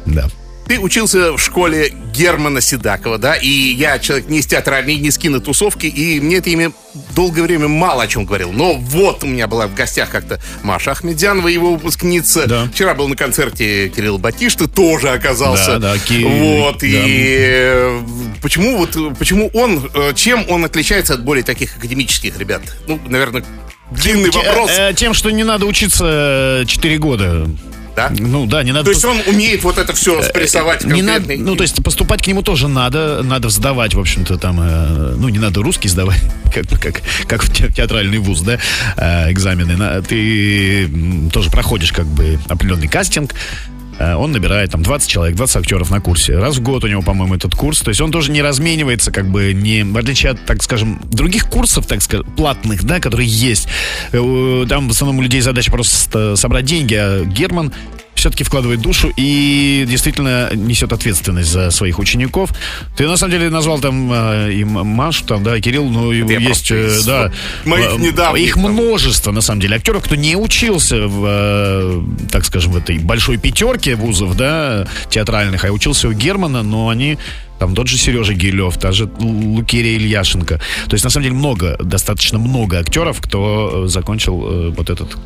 Да. 0.05 0.27
Ты 0.67 0.79
учился 0.79 1.33
в 1.33 1.39
школе 1.39 1.93
Германа 2.13 2.61
Седакова, 2.61 3.17
да, 3.17 3.35
и 3.35 3.47
я 3.47 3.99
человек 3.99 4.29
не 4.29 4.39
из 4.39 4.47
театральной, 4.47 4.95
не 4.95 5.09
из 5.09 5.17
кинотусовки, 5.17 5.87
и 5.87 6.21
мне 6.21 6.37
это 6.37 6.49
имя 6.51 6.71
долгое 7.15 7.41
время 7.41 7.67
мало 7.67 8.03
о 8.03 8.07
чем 8.07 8.25
говорил. 8.25 8.51
Но 8.51 8.75
вот 8.75 9.23
у 9.23 9.27
меня 9.27 9.47
была 9.47 9.67
в 9.67 9.73
гостях 9.73 10.09
как-то 10.09 10.39
Маша 10.61 10.91
Ахмедянова, 10.91 11.47
его 11.47 11.73
выпускница. 11.73 12.47
Да. 12.47 12.69
Вчера 12.73 12.93
был 12.93 13.07
на 13.07 13.15
концерте 13.15 13.89
Кирилл 13.89 14.19
Батишта, 14.19 14.67
тоже 14.67 15.09
оказался. 15.09 15.79
Да, 15.79 15.93
да, 15.93 15.99
Ки... 15.99 16.23
Вот, 16.23 16.79
да. 16.79 16.87
и 16.87 17.99
почему 18.41 18.77
вот, 18.77 18.97
почему 19.17 19.49
он, 19.53 19.89
э, 19.93 20.13
чем 20.15 20.45
он 20.49 20.63
отличается 20.63 21.15
от 21.15 21.23
более 21.23 21.43
таких 21.43 21.75
академических 21.77 22.37
ребят? 22.37 22.61
Ну, 22.87 22.99
наверное, 23.07 23.43
длинный 23.91 24.29
тем, 24.29 24.43
вопрос. 24.45 24.71
Тем, 24.95 25.13
что 25.13 25.29
не 25.31 25.43
надо 25.43 25.65
учиться 25.65 26.63
4 26.65 26.97
года 26.99 27.49
да? 27.95 28.11
Ну 28.17 28.45
да, 28.45 28.63
не 28.63 28.71
надо... 28.71 28.85
То 28.85 28.91
есть 28.91 29.05
он 29.05 29.19
умеет 29.27 29.63
вот 29.63 29.77
это 29.77 29.93
все 29.93 30.21
спрессовать 30.23 30.83
Э, 30.85 30.87
Не 30.87 31.01
надо, 31.01 31.33
ну, 31.37 31.55
то 31.55 31.63
есть 31.63 31.83
поступать 31.83 32.21
к 32.21 32.27
нему 32.27 32.41
тоже 32.41 32.67
надо, 32.67 33.21
надо 33.23 33.49
сдавать, 33.49 33.93
в 33.93 33.99
общем-то, 33.99 34.37
там, 34.37 34.59
э, 34.61 35.15
ну, 35.17 35.29
не 35.29 35.39
надо 35.39 35.61
русский 35.61 35.87
сдавать, 35.89 36.21
как, 36.53 36.67
как, 36.79 37.01
как 37.27 37.43
в 37.43 37.53
те- 37.53 37.71
театральный 37.71 38.17
вуз, 38.19 38.41
да, 38.41 38.59
э, 38.97 39.31
экзамены. 39.31 40.01
Ты 40.03 40.89
тоже 41.31 41.49
проходишь, 41.49 41.91
как 41.91 42.05
бы, 42.05 42.39
определенный 42.49 42.87
кастинг, 42.87 43.33
Э, 43.33 43.82
Он 44.17 44.31
набирает 44.31 44.71
там 44.71 44.83
20 44.83 45.09
человек, 45.09 45.35
20 45.35 45.57
актеров 45.57 45.89
на 45.91 45.99
курсе. 46.01 46.37
Раз 46.37 46.57
в 46.57 46.61
год 46.61 46.83
у 46.83 46.87
него, 46.87 47.01
по-моему, 47.01 47.35
этот 47.35 47.55
курс. 47.55 47.81
То 47.81 47.89
есть 47.89 48.01
он 48.01 48.11
тоже 48.11 48.31
не 48.31 48.41
разменивается, 48.41 49.11
как 49.11 49.29
бы, 49.29 49.53
не, 49.53 49.83
в 49.83 49.97
отличие 49.97 50.31
от, 50.31 50.45
так 50.45 50.61
скажем, 50.63 50.99
других 51.03 51.49
курсов, 51.49 51.85
так 51.87 52.01
сказать, 52.01 52.25
платных, 52.35 52.83
да, 52.83 52.99
которые 52.99 53.27
есть. 53.27 53.67
Э, 54.11 54.65
Там 54.67 54.87
в 54.87 54.91
основном 54.91 55.19
у 55.19 55.21
людей 55.21 55.41
задача 55.41 55.71
просто 55.71 56.35
собрать 56.35 56.65
деньги, 56.65 56.95
а 56.95 57.23
Герман 57.23 57.73
все-таки 58.23 58.45
вкладывает 58.45 58.79
душу 58.79 59.11
и 59.17 59.83
действительно 59.85 60.49
несет 60.55 60.93
ответственность 60.93 61.49
за 61.49 61.71
своих 61.71 61.99
учеников. 61.99 62.51
Ты 62.95 63.05
на 63.05 63.17
самом 63.17 63.33
деле 63.33 63.49
назвал 63.49 63.81
там 63.81 64.09
э, 64.13 64.53
и 64.53 64.63
Машу, 64.63 65.25
там, 65.25 65.43
да, 65.43 65.57
и 65.57 65.61
Кирилл, 65.61 65.89
ну, 65.89 66.09
Я 66.13 66.39
есть, 66.39 66.71
э, 66.71 66.99
да. 67.05 67.33
моих 67.65 67.95
э, 67.95 67.97
недавних 67.97 68.41
Их 68.47 68.55
множество, 68.55 69.33
на 69.33 69.41
самом 69.41 69.59
деле, 69.59 69.75
актеров, 69.75 70.05
кто 70.05 70.15
не 70.15 70.37
учился 70.37 71.05
в, 71.05 71.25
э, 71.27 72.01
так 72.31 72.45
скажем, 72.45 72.71
в 72.71 72.77
этой 72.77 72.97
большой 72.97 73.35
пятерке 73.35 73.95
вузов, 73.95 74.37
да, 74.37 74.87
театральных, 75.09 75.65
а 75.65 75.71
учился 75.73 76.07
у 76.07 76.13
Германа, 76.13 76.63
но 76.63 76.87
они 76.87 77.17
там 77.59 77.75
тот 77.75 77.89
же 77.89 77.97
Сережа 77.97 78.33
Гилев, 78.33 78.77
та 78.77 78.93
же 78.93 79.03
Лу- 79.03 79.57
Лукерия 79.57 79.97
Ильяшенко. 79.97 80.61
То 80.87 80.93
есть, 80.93 81.03
на 81.03 81.09
самом 81.09 81.23
деле, 81.25 81.35
много, 81.35 81.75
достаточно 81.83 82.39
много 82.39 82.79
актеров, 82.79 83.19
кто 83.19 83.83
э, 83.83 83.87
закончил 83.89 84.47
э, 84.49 84.69
вот 84.69 84.89
этот 84.89 85.17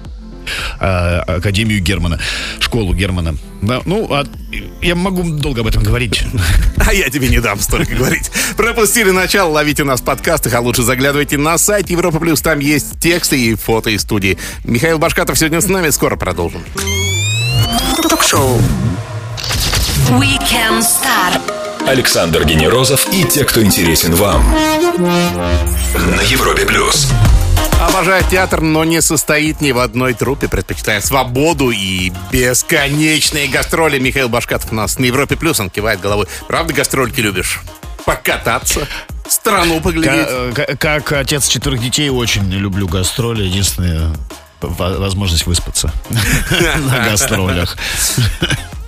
э, 0.80 0.86
Академию 0.86 1.82
Германа, 1.82 2.20
школу 2.60 2.94
Германа. 2.94 3.36
Да, 3.62 3.82
ну, 3.86 4.08
а 4.12 4.24
я 4.82 4.96
могу 4.96 5.24
долго 5.24 5.62
об 5.62 5.68
этом 5.68 5.84
говорить. 5.84 6.24
А 6.86 6.94
я 6.94 7.10
тебе 7.10 7.28
не 7.28 7.40
дам 7.40 7.60
столько 7.60 7.96
говорить. 7.96 8.32
Пропустили 8.56 9.12
начало, 9.12 9.52
ловите 9.52 9.84
нас 9.84 10.00
в 10.00 10.06
подкастах, 10.06 10.54
а 10.54 10.62
лучше 10.62 10.84
заглядывайте 10.84 11.38
на 11.38 11.58
сайт 11.58 11.90
Европа 11.90 12.20
Плюс. 12.20 12.42
Там 12.42 12.60
есть 12.60 13.00
тексты 13.00 13.38
и 13.38 13.56
фото 13.56 13.90
из 13.90 14.04
студии. 14.04 14.38
Михаил 14.64 14.98
Башкатов 14.98 15.38
сегодня 15.38 15.60
с 15.60 15.68
нами. 15.68 15.90
Скоро 15.90 16.16
продолжим. 16.16 16.62
Ток-шоу. 18.10 18.62
Weekend 20.12 20.82
Star. 20.82 21.42
Александр 21.88 22.46
Генерозов 22.46 23.08
и 23.14 23.24
те, 23.24 23.44
кто 23.44 23.64
интересен 23.64 24.14
вам. 24.16 24.44
На 24.98 26.22
Европе 26.22 26.66
плюс. 26.66 27.12
Обожает 27.80 28.28
театр, 28.30 28.62
но 28.62 28.84
не 28.84 29.02
состоит 29.02 29.62
ни 29.62 29.72
в 29.72 29.78
одной 29.80 30.14
труппе, 30.14 30.48
предпочитая 30.48 31.00
свободу 31.00 31.70
и 31.70 32.12
бесконечные 32.32 33.48
гастроли. 33.48 34.00
Михаил 34.00 34.30
Башкатов 34.30 34.72
у 34.72 34.76
нас 34.76 34.98
на 34.98 35.06
Европе 35.06 35.36
Плюс, 35.36 35.60
он 35.60 35.70
кивает 35.70 36.00
головой. 36.02 36.26
Правда 36.48 36.74
гастрольки 36.74 37.20
любишь? 37.22 37.60
Покататься, 38.06 38.88
страну 39.30 39.80
поглядеть. 39.80 40.28
Ка- 40.56 40.66
ка- 40.66 40.76
Как 40.78 41.12
отец 41.12 41.48
четырех 41.48 41.80
детей 41.82 42.10
очень 42.10 42.50
люблю 42.52 42.88
гастроли. 42.88 43.44
Единственная 43.44 44.12
во- 44.62 44.98
возможность 44.98 45.46
выспаться 45.46 45.92
на 46.50 47.10
гастролях. 47.10 47.78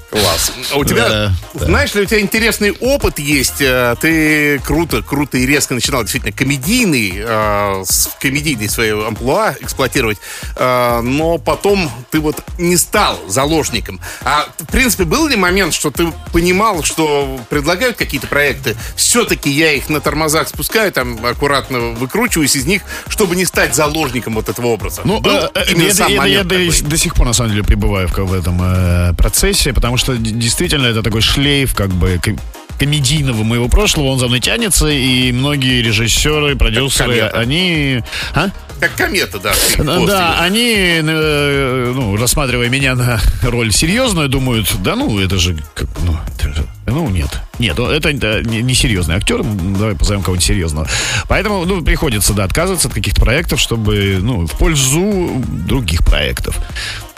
Класс. 0.10 0.52
А 0.74 0.78
у 0.78 0.84
тебя, 0.86 1.08
Да, 1.08 1.34
да. 1.54 1.66
знаешь 1.66 1.94
ли, 1.94 2.02
у 2.02 2.06
тебя 2.06 2.20
интересный 2.20 2.72
опыт 2.72 3.20
есть. 3.20 3.62
э, 3.62 3.96
Ты 4.02 4.58
круто, 4.60 5.04
круто 5.04 5.38
и 5.38 5.46
резко 5.46 5.76
начинал 5.76 6.02
действительно 6.02 6.32
комедийный, 6.32 7.14
э, 7.16 7.84
с- 7.86 8.10
комедийный 8.20 8.68
свои 8.70 8.90
амплуа 8.92 9.56
эксплуатировать, 9.62 10.18
э, 10.56 11.02
но 11.02 11.38
потом 11.38 11.92
ты 12.10 12.20
вот 12.20 12.38
не 12.58 12.76
стал 12.78 13.20
заложником. 13.28 14.00
А 14.24 14.48
в 14.58 14.66
принципе 14.72 15.04
был 15.04 15.28
ли 15.28 15.36
момент, 15.36 15.74
что 15.76 15.92
ты 15.92 16.12
понимал, 16.34 16.82
что 16.84 17.40
предлагают 17.50 17.96
какие-то 17.98 18.26
проекты, 18.28 18.76
все-таки 18.96 19.50
я 19.52 19.74
их 19.74 19.90
на 19.90 20.02
тормозах 20.02 20.48
спускаю, 20.48 20.92
там 20.92 21.24
аккуратно 21.24 21.80
выкручиваюсь 21.92 22.56
из 22.56 22.66
них, 22.66 22.82
чтобы 23.10 23.36
не 23.36 23.46
стать 23.46 23.76
заложником 23.76 24.34
вот 24.34 24.50
этого 24.50 24.68
образа? 24.68 25.02
Ну, 25.04 25.20
Был 25.20 25.36
э, 25.36 25.50
э, 25.54 25.72
именно 25.72 25.88
это- 25.88 25.96
сам 25.96 26.12
я 26.12 26.18
момент 26.18 26.48
до, 26.48 26.56
такой? 26.56 26.82
до 26.82 26.98
сих 26.98 27.14
пор, 27.14 27.28
на 27.28 27.34
самом 27.34 27.52
деле, 27.52 27.64
пребываю 27.64 28.08
в, 28.08 28.18
в 28.18 28.34
этом 28.34 28.60
э, 28.64 29.14
процессе, 29.14 29.72
потому 29.74 29.98
что 29.98 29.99
д- 30.08 30.18
действительно 30.32 30.86
это 30.88 31.02
такой 31.04 31.22
шлейф, 31.22 31.74
как 31.76 31.90
бы, 31.90 32.20
ко- 32.22 32.36
комедийного 32.80 33.44
моего 33.44 33.68
прошлого, 33.68 34.08
он 34.08 34.20
за 34.20 34.28
мной 34.28 34.40
тянется, 34.40 34.88
и 34.88 35.32
многие 35.34 35.82
режиссеры, 35.82 36.56
продюсеры, 36.56 37.22
они... 37.34 38.02
А? 38.34 38.50
Как 38.80 38.96
комета, 38.96 39.40
да. 39.40 39.52
ты 39.76 39.84
Да, 39.84 40.40
они, 40.40 40.74
э, 41.04 41.92
ну, 41.94 42.16
рассматривая 42.16 42.70
меня 42.70 42.96
на 42.96 43.20
роль 43.44 43.74
серьезную, 43.74 44.30
думают, 44.30 44.74
да 44.82 44.96
ну, 44.96 45.20
это 45.20 45.38
же, 45.38 45.58
как, 45.76 45.88
ну, 46.06 46.18
это 46.38 46.54
же- 46.54 46.66
ну, 46.88 47.10
нет. 47.10 47.30
Нет, 47.60 47.78
это, 47.78 48.10
это 48.10 48.42
не, 48.44 48.62
серьезный 48.74 49.16
актер, 49.18 49.44
давай 49.44 49.96
позовем 49.96 50.24
кого-нибудь 50.24 50.46
серьезного. 50.48 50.88
Поэтому, 51.28 51.66
ну, 51.66 51.82
приходится, 51.82 52.34
да, 52.34 52.46
отказываться 52.46 52.88
от 52.88 52.94
каких-то 52.94 53.20
проектов, 53.22 53.60
чтобы, 53.60 54.20
ну, 54.22 54.48
в 54.48 54.58
пользу 54.58 55.44
других 55.46 56.06
проектов. 56.06 56.58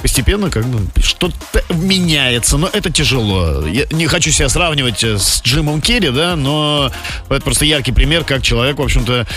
Постепенно, 0.02 0.50
как 0.50 0.66
бы, 0.66 0.88
что-то 1.02 1.64
меняется, 1.70 2.58
но 2.58 2.70
это 2.72 2.92
тяжело. 2.92 3.66
Я 3.68 3.86
не 3.92 4.08
хочу 4.08 4.32
себя 4.32 4.50
сравнивать 4.50 5.04
э, 5.04 5.18
с 5.18 5.42
Джимом 5.44 5.82
Керри, 5.82 6.10
да, 6.10 6.36
но 6.36 6.92
это 7.30 7.42
просто 7.42 7.66
яркий 7.66 7.92
пример, 7.92 8.24
как 8.24 8.42
человек, 8.42 8.80
в 8.80 8.82
общем-то, 8.82 9.28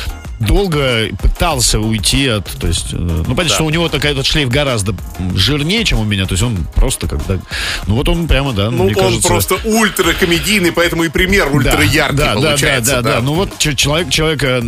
долго 0.40 1.09
пытался 1.20 1.79
уйти 1.81 2.29
от, 2.29 2.47
то 2.47 2.66
есть, 2.66 2.92
э, 2.92 2.97
ну, 2.97 3.23
понятно, 3.25 3.44
Да. 3.44 3.55
что 3.55 3.64
у 3.64 3.70
него 3.70 3.88
такой 3.88 4.11
этот 4.11 4.27
шлейф 4.27 4.49
гораздо 4.49 4.94
жирнее, 5.35 5.85
чем 5.85 6.01
у 6.01 6.05
меня, 6.05 6.27
то 6.27 6.33
есть 6.33 6.42
он 6.42 6.66
просто 6.75 7.09
когда, 7.09 7.38
ну, 7.87 7.94
вот 7.94 8.09
он 8.09 8.27
прямо, 8.27 8.53
да, 8.53 8.70
Ну, 8.70 8.85
мне 8.85 8.94
он 8.97 9.05
кажется... 9.05 9.29
просто 9.29 9.55
ультракомедийный, 9.64 10.73
поэтому 10.73 11.05
и 11.05 11.09
пример 11.09 11.49
ультра 11.53 11.83
яркий 11.83 12.16
да, 12.16 12.35
да, 12.35 12.40
получается. 12.40 12.97
Да, 12.97 13.03
да, 13.03 13.12
да, 13.16 13.20
Ну 13.20 13.35
вот 13.35 13.59
человек, 13.59 14.11
человека 14.11 14.62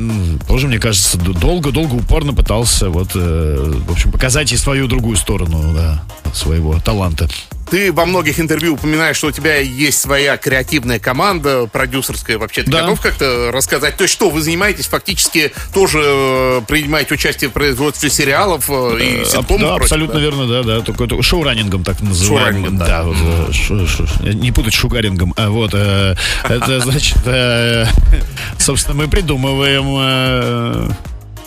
тоже, 0.46 0.68
мне 0.68 0.78
кажется, 0.78 1.18
долго-долго 1.18 1.94
упорно 1.94 2.32
пытался 2.32 2.88
вот, 2.88 3.10
э, 3.14 3.72
в 3.86 3.92
общем, 3.92 4.12
показать 4.12 4.52
и 4.52 4.56
свою 4.56 4.86
другую 4.86 5.16
сторону, 5.16 5.74
да, 5.74 6.02
своего 6.32 6.78
таланта. 6.80 7.28
Ты 7.70 7.92
во 7.92 8.06
многих 8.06 8.38
интервью 8.38 8.74
упоминаешь, 8.74 9.16
что 9.16 9.28
у 9.28 9.32
тебя 9.32 9.56
есть 9.56 10.00
своя 10.00 10.36
креативная 10.36 10.98
команда, 11.00 11.66
продюсерская. 11.66 12.38
Вообще, 12.38 12.62
ты 12.62 12.70
Да. 12.70 12.82
готов 12.82 13.00
как-то 13.00 13.50
рассказать? 13.52 13.96
То 13.96 14.02
есть 14.04 14.14
что, 14.14 14.30
вы 14.30 14.40
занимаетесь 14.40 14.86
фактически, 14.86 15.52
тоже 15.74 16.00
э, 16.04 16.60
принимаете 16.68 17.14
участие 17.14 17.50
в 17.50 17.52
производстве 17.52 18.08
сериалов 18.08 18.70
э, 18.70 18.98
и 19.00 19.20
Аб- 19.20 19.26
ситкомов? 19.26 19.48
да, 19.48 19.66
прочего, 19.68 19.82
абсолютно 19.84 20.14
да? 20.14 20.20
верно, 20.20 20.46
да, 20.48 20.62
да. 20.62 20.80
Только 20.80 21.04
это 21.04 21.20
шоураннингом 21.22 21.82
так 21.82 22.00
называемым. 22.00 22.38
Шоураннингом, 22.64 22.78
да. 22.78 22.86
да. 22.86 23.02
вот, 23.04 23.16
э, 23.20 23.52
шу- 23.52 23.86
шу- 23.86 24.06
не 24.22 24.52
путать 24.52 24.74
шугарингом. 24.74 25.34
А 25.36 25.48
вот 25.50 25.70
э, 25.74 26.14
это 26.44 26.80
значит, 26.84 27.18
э, 27.26 27.86
собственно, 28.58 28.96
мы 28.96 29.08
придумываем 29.08 29.86
э, 29.98 30.88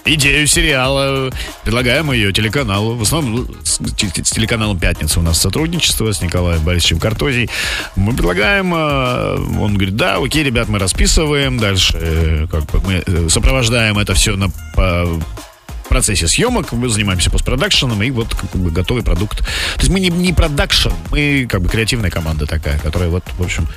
идею 0.05 0.47
сериала, 0.47 1.31
предлагаем 1.63 2.11
ее 2.11 2.31
телеканалу. 2.33 2.95
В 2.95 3.01
основном 3.01 3.47
с, 3.63 3.79
те- 3.95 4.23
с 4.23 4.31
телеканалом 4.31 4.79
«Пятница» 4.79 5.19
у 5.19 5.23
нас 5.23 5.39
сотрудничество 5.39 6.11
с 6.11 6.21
Николаем 6.21 6.61
Борисовичем 6.63 6.99
Картозий. 6.99 7.49
Мы 7.95 8.13
предлагаем, 8.13 8.73
э, 8.73 9.35
он 9.59 9.73
говорит, 9.75 9.95
да, 9.95 10.17
окей, 10.17 10.43
ребят, 10.43 10.67
мы 10.69 10.79
расписываем, 10.79 11.57
дальше 11.57 11.93
э, 11.99 12.47
как 12.49 12.65
бы 12.65 12.81
мы 12.81 13.03
э, 13.05 13.29
сопровождаем 13.29 13.97
это 13.99 14.13
все 14.13 14.35
на 14.35 14.49
по- 14.75 15.19
процессе 15.87 16.27
съемок, 16.27 16.71
мы 16.71 16.87
занимаемся 16.89 17.31
постпродакшеном, 17.31 18.01
и 18.03 18.11
вот 18.11 18.33
как 18.35 18.51
бы 18.61 18.69
готовый 18.71 19.03
продукт. 19.03 19.39
То 19.39 19.79
есть 19.79 19.89
мы 19.89 19.99
не, 19.99 20.09
не 20.09 20.33
продакшн, 20.33 20.89
мы 21.11 21.47
как 21.49 21.61
бы 21.61 21.69
креативная 21.69 22.11
команда 22.11 22.45
такая, 22.45 22.77
которая 22.79 23.09
вот, 23.09 23.23
в 23.37 23.43
общем... 23.43 23.67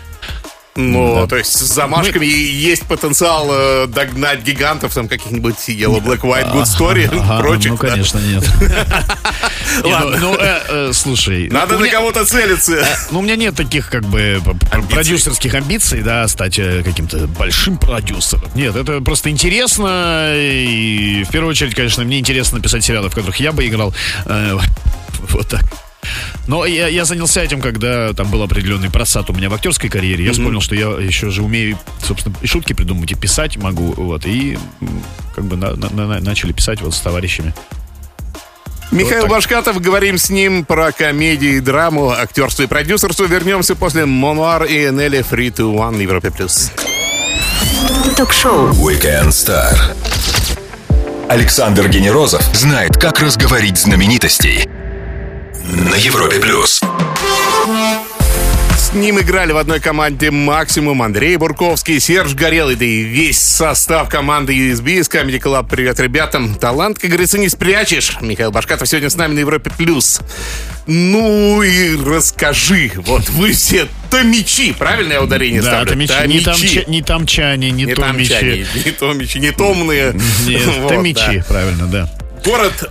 Ну, 0.75 1.17
Да. 1.21 1.27
то 1.27 1.37
есть 1.37 1.53
с 1.53 1.61
замашками 1.61 2.25
и 2.25 2.31
есть 2.53 2.87
потенциал 2.87 3.49
э, 3.51 3.87
догнать 3.89 4.43
гигантов, 4.43 4.95
там 4.95 5.07
каких-нибудь 5.07 5.57
Yellow, 5.69 6.01
Black, 6.03 6.21
White, 6.21 6.53
Good 6.55 6.65
Story, 6.65 7.11
Ага, 7.21 7.41
прочих. 7.43 7.73
ну, 7.73 7.77
да. 7.77 7.89
конечно, 7.89 8.19
нет. 8.19 8.43
Не, 9.85 9.93
Ладно. 9.93 10.19
Ну, 10.19 10.33
ну, 10.33 10.37
э, 10.41 10.61
э, 10.69 10.91
слушай... 10.95 11.49
Надо 11.51 11.77
у 11.77 11.79
на 11.79 11.89
кого-то 11.89 12.25
целиться. 12.25 12.87
Ну, 13.11 13.19
у 13.19 13.23
меня 13.23 13.37
нет 13.37 13.55
таких, 13.55 13.91
как 13.91 14.03
бы, 14.05 14.41
продюсерских 14.91 15.55
амбиций, 15.55 16.01
да, 16.03 16.27
стать 16.29 16.59
э, 16.59 16.83
каким-то 16.83 17.27
большим 17.27 17.77
продюсером. 17.77 18.45
Нет, 18.55 18.75
это 18.75 19.01
просто 19.03 19.29
интересно, 19.31 20.33
и 20.37 21.25
в 21.25 21.31
первую 21.31 21.51
очередь, 21.51 21.75
конечно, 21.75 22.03
мне 22.05 22.19
интересно 22.19 22.61
писать 22.61 22.83
сериалы, 22.85 23.11
в 23.11 23.15
которых 23.15 23.37
я 23.41 23.53
бы 23.53 23.67
играл. 23.67 23.95
Э, 24.27 24.59
Вот 25.29 25.49
так. 25.49 25.63
Но 26.47 26.65
я, 26.67 26.89
я 26.89 27.05
занялся 27.05 27.41
этим, 27.43 27.61
когда 27.61 28.13
там 28.13 28.29
был 28.31 28.43
определенный 28.43 28.91
просад 28.91 29.31
у 29.31 29.33
меня 29.33 29.49
в 29.49 29.55
актерской 29.55 29.89
карьере. 29.89 30.25
Я 30.25 30.33
вспомнил, 30.33 30.61
что 30.61 30.75
я 30.75 30.89
еще 31.01 31.31
же 31.31 31.43
умею, 31.43 31.79
собственно, 32.05 32.35
и 32.43 32.47
шутки 32.47 32.73
придумывать, 32.73 33.13
и 33.13 33.15
писать 33.15 33.57
могу. 33.57 33.93
Вот, 33.97 34.27
и 34.27 34.59
как 35.37 35.45
бы 35.45 35.57
на- 35.57 35.77
на- 35.77 35.91
на- 35.91 36.21
начали 36.21 36.53
писать 36.53 36.81
вот 36.81 36.95
с 36.95 37.01
товарищами. 37.01 37.55
Михаил 38.91 39.23
так. 39.23 39.31
Башкатов, 39.31 39.81
говорим 39.81 40.19
с 40.19 40.29
ним 40.29 40.65
про 40.67 40.93
комедию 40.93 41.57
и 41.57 41.61
драму, 41.61 42.11
актерство 42.11 42.65
и 42.65 42.67
продюсерство. 42.67 43.25
Вернемся 43.25 43.75
после 43.75 44.05
Монуар 44.05 44.65
и 44.65 44.91
Нелли 44.91 45.21
Free 45.21 45.51
to 45.55 45.73
One 45.75 45.97
на 45.97 46.03
Европе+. 46.03 46.31
плюс. 46.31 46.71
Ток-шоу. 48.17 48.71
Weekend 48.73 49.29
Star. 49.29 49.75
Александр 51.29 51.89
Генерозов 51.89 52.43
знает, 52.55 52.99
как 52.99 53.21
разговорить 53.21 53.79
знаменитостей. 53.79 54.69
На 55.73 55.97
Европе 55.97 56.39
плюс. 56.39 56.81
с 58.77 58.93
ним 58.93 59.19
играли 59.21 59.53
в 59.53 59.57
одной 59.57 59.81
команде 59.81 60.31
максимум 60.31 61.01
Андрей 61.03 61.37
Бурковский, 61.37 61.99
Серж 61.99 62.35
Горелый, 62.35 62.77
да 62.77 62.85
и 62.85 63.03
весь 63.03 63.41
состав 63.41 64.09
команды 64.11 64.53
USB 64.55 64.99
из 65.01 65.09
Comedy 65.09 65.41
Club. 65.41 65.67
Привет 65.71 65.99
ребятам. 65.99 66.55
Талант, 66.57 66.99
как 66.99 67.09
говорится, 67.09 67.39
не 67.39 67.49
спрячешь. 67.49 68.19
Михаил 68.21 68.51
Башкатов 68.51 68.87
сегодня 68.87 69.09
с 69.09 69.17
нами 69.17 69.33
на 69.35 69.39
Европе+. 69.41 69.71
плюс. 69.71 70.21
Ну 70.87 71.63
и 71.63 71.97
расскажи. 71.97 72.93
Вот 72.97 73.29
вы 73.31 73.53
все 73.53 73.87
томичи, 74.11 74.73
правильно 74.75 75.15
я 75.15 75.23
ударение 75.23 75.63
Да, 75.63 75.69
ставлю? 75.85 76.07
томичи. 76.07 76.13
Не, 76.27 76.41
тамча, 76.41 76.85
не 76.91 77.03
тамчане, 77.03 77.71
не, 77.71 77.85
Не 77.85 77.95
томичи. 77.95 78.67
не 78.85 78.91
томичи, 78.93 79.39
не 79.39 79.51
томные. 79.53 80.15
Нет, 80.47 80.67
Вот, 80.81 80.89
томичи, 80.91 81.39
да. 81.39 81.45
правильно, 81.49 81.87
да. 81.87 82.11
Город 82.45 82.91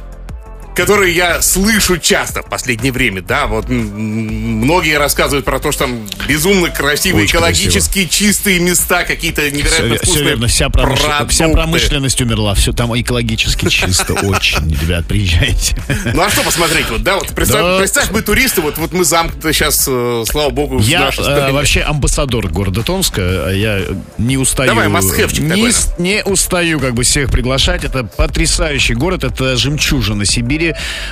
который 0.76 1.14
я 1.14 1.42
слышу 1.42 1.98
часто 1.98 2.42
в 2.42 2.46
последнее 2.50 2.92
время, 2.92 3.22
да, 3.22 3.48
вот 3.48 3.70
многие 3.70 4.98
рассказывают 4.98 5.46
про 5.46 5.60
то, 5.60 5.72
что 5.72 5.86
там 5.86 6.08
безумно 6.28 6.70
красивые, 6.70 7.24
Очень 7.24 7.38
экологически 7.38 8.06
чистые 8.06 8.60
места, 8.60 9.04
какие-то 9.04 9.50
невероятно 9.50 9.96
Все, 9.96 9.98
вкусные 9.98 10.24
верно, 10.26 10.48
вся, 10.48 10.68
промыш- 10.68 11.28
вся 11.30 11.50
промышленность 11.50 12.22
умерла, 12.22 12.54
все 12.54 12.72
там 12.74 13.00
экологически 13.00 13.68
чисто, 13.70 14.14
очень, 14.24 14.70
ребят, 14.82 15.06
приезжайте. 15.08 15.76
Ну 16.14 16.22
а 16.22 16.30
что 16.30 16.44
посмотреть, 16.44 16.90
вот, 16.90 17.04
да, 17.04 17.16
вот 17.16 17.28
представь, 17.36 17.62
Да. 17.62 17.80
представь 17.80 18.12
мы 18.12 18.22
туристы, 18.22 18.62
вот, 18.62 18.78
вот 18.78 18.94
мы 18.94 19.04
замкнуты 19.04 19.54
сейчас, 19.54 19.86
э, 19.88 20.24
слава 20.30 20.50
богу, 20.50 20.78
в 20.78 20.88
Я 20.88 21.12
э, 21.18 21.52
вообще 21.52 21.82
амбассадор 21.82 22.48
города 22.48 22.84
Томска, 22.84 23.22
а 23.22 23.52
я 23.52 23.82
не 24.18 24.38
устаю. 24.38 24.70
Давай, 24.70 24.88
must-have-чик 24.88 25.42
не, 25.42 25.50
такой 25.50 25.74
не 25.98 26.24
устаю 26.24 26.80
как 26.80 26.94
бы 26.94 27.04
всех 27.04 27.30
приглашать. 27.30 27.84
Это 27.84 28.04
потрясающий 28.04 28.94
город, 28.94 29.24
это 29.24 29.56
жемчужина 29.58 30.26
Сибири, 30.26 30.61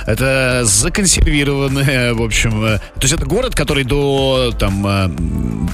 это 0.06 0.62
законсервированная, 0.64 2.14
в 2.14 2.22
общем, 2.22 2.64
э, 2.64 2.78
то 2.78 3.02
есть 3.02 3.14
это 3.14 3.26
город, 3.26 3.54
который 3.54 3.84
до 3.84 4.52
там 4.58 4.86
э, 4.86 5.08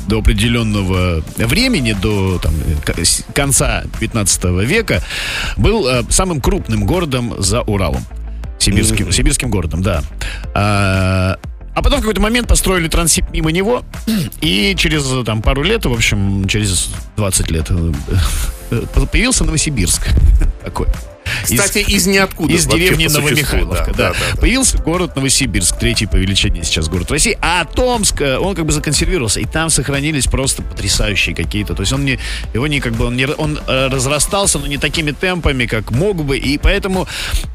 до 0.09 0.19
определенного 0.19 1.23
времени, 1.37 1.93
до 1.93 2.39
там, 2.39 2.55
конца 3.35 3.85
15 4.01 4.45
века 4.65 5.03
был 5.57 5.87
э, 5.89 6.03
самым 6.11 6.41
крупным 6.41 6.87
городом 6.87 7.35
за 7.39 7.63
Уралом. 7.63 8.05
Сибирским, 8.59 9.13
сибирским 9.13 9.51
городом, 9.51 9.83
да. 9.83 10.03
А, 10.55 11.39
а 11.75 11.83
потом 11.83 11.99
в 11.99 12.03
какой-то 12.03 12.23
момент 12.23 12.49
построили 12.49 12.89
трансип 12.89 13.27
мимо 13.33 13.53
него, 13.53 13.85
и 14.41 14.75
через 14.79 15.05
там, 15.27 15.43
пару 15.43 15.63
лет, 15.63 15.85
в 15.85 15.93
общем, 15.93 16.49
через 16.49 16.91
20 17.17 17.51
лет 17.51 17.69
появился 19.13 19.45
Новосибирск. 19.45 20.09
Такой. 20.65 20.87
Из- 21.49 21.61
Кстати, 21.61 21.79
из 21.79 22.07
ниоткуда. 22.07 22.53
из 22.53 22.67
деревни 22.67 23.05
по 23.05 23.11
существу, 23.11 23.31
Новомихайловка, 23.31 23.95
да, 23.95 24.13
Появился 24.41 24.79
город 24.79 25.17
Новосибирск, 25.17 25.79
третий 25.79 26.07
по 26.07 26.17
величине 26.17 26.65
сейчас 26.65 26.89
город 26.89 27.11
России. 27.11 27.37
А 27.41 27.65
Томск, 27.65 28.21
э, 28.21 28.39
он 28.39 28.55
как 28.55 28.67
бы 28.67 28.73
законсервировался, 28.73 29.41
и 29.41 29.45
там 29.45 29.71
сохранились 29.71 30.27
просто 30.27 30.63
потрясающие 30.63 31.35
какие-то. 31.35 31.75
То 31.75 31.83
есть 31.83 31.93
он 31.93 32.05
не, 32.05 32.19
его 32.55 32.67
не 32.67 32.81
как 32.81 32.95
бы, 32.95 33.07
он, 33.07 33.17
не, 33.17 33.27
он 33.27 33.59
э, 33.67 33.89
разрастался, 33.89 34.59
но 34.59 34.67
не 34.67 34.79
такими 34.79 35.13
темпами, 35.13 35.67
как 35.67 35.91
мог 35.91 36.25
бы, 36.25 36.39
и 36.39 36.59
поэтому 36.59 37.07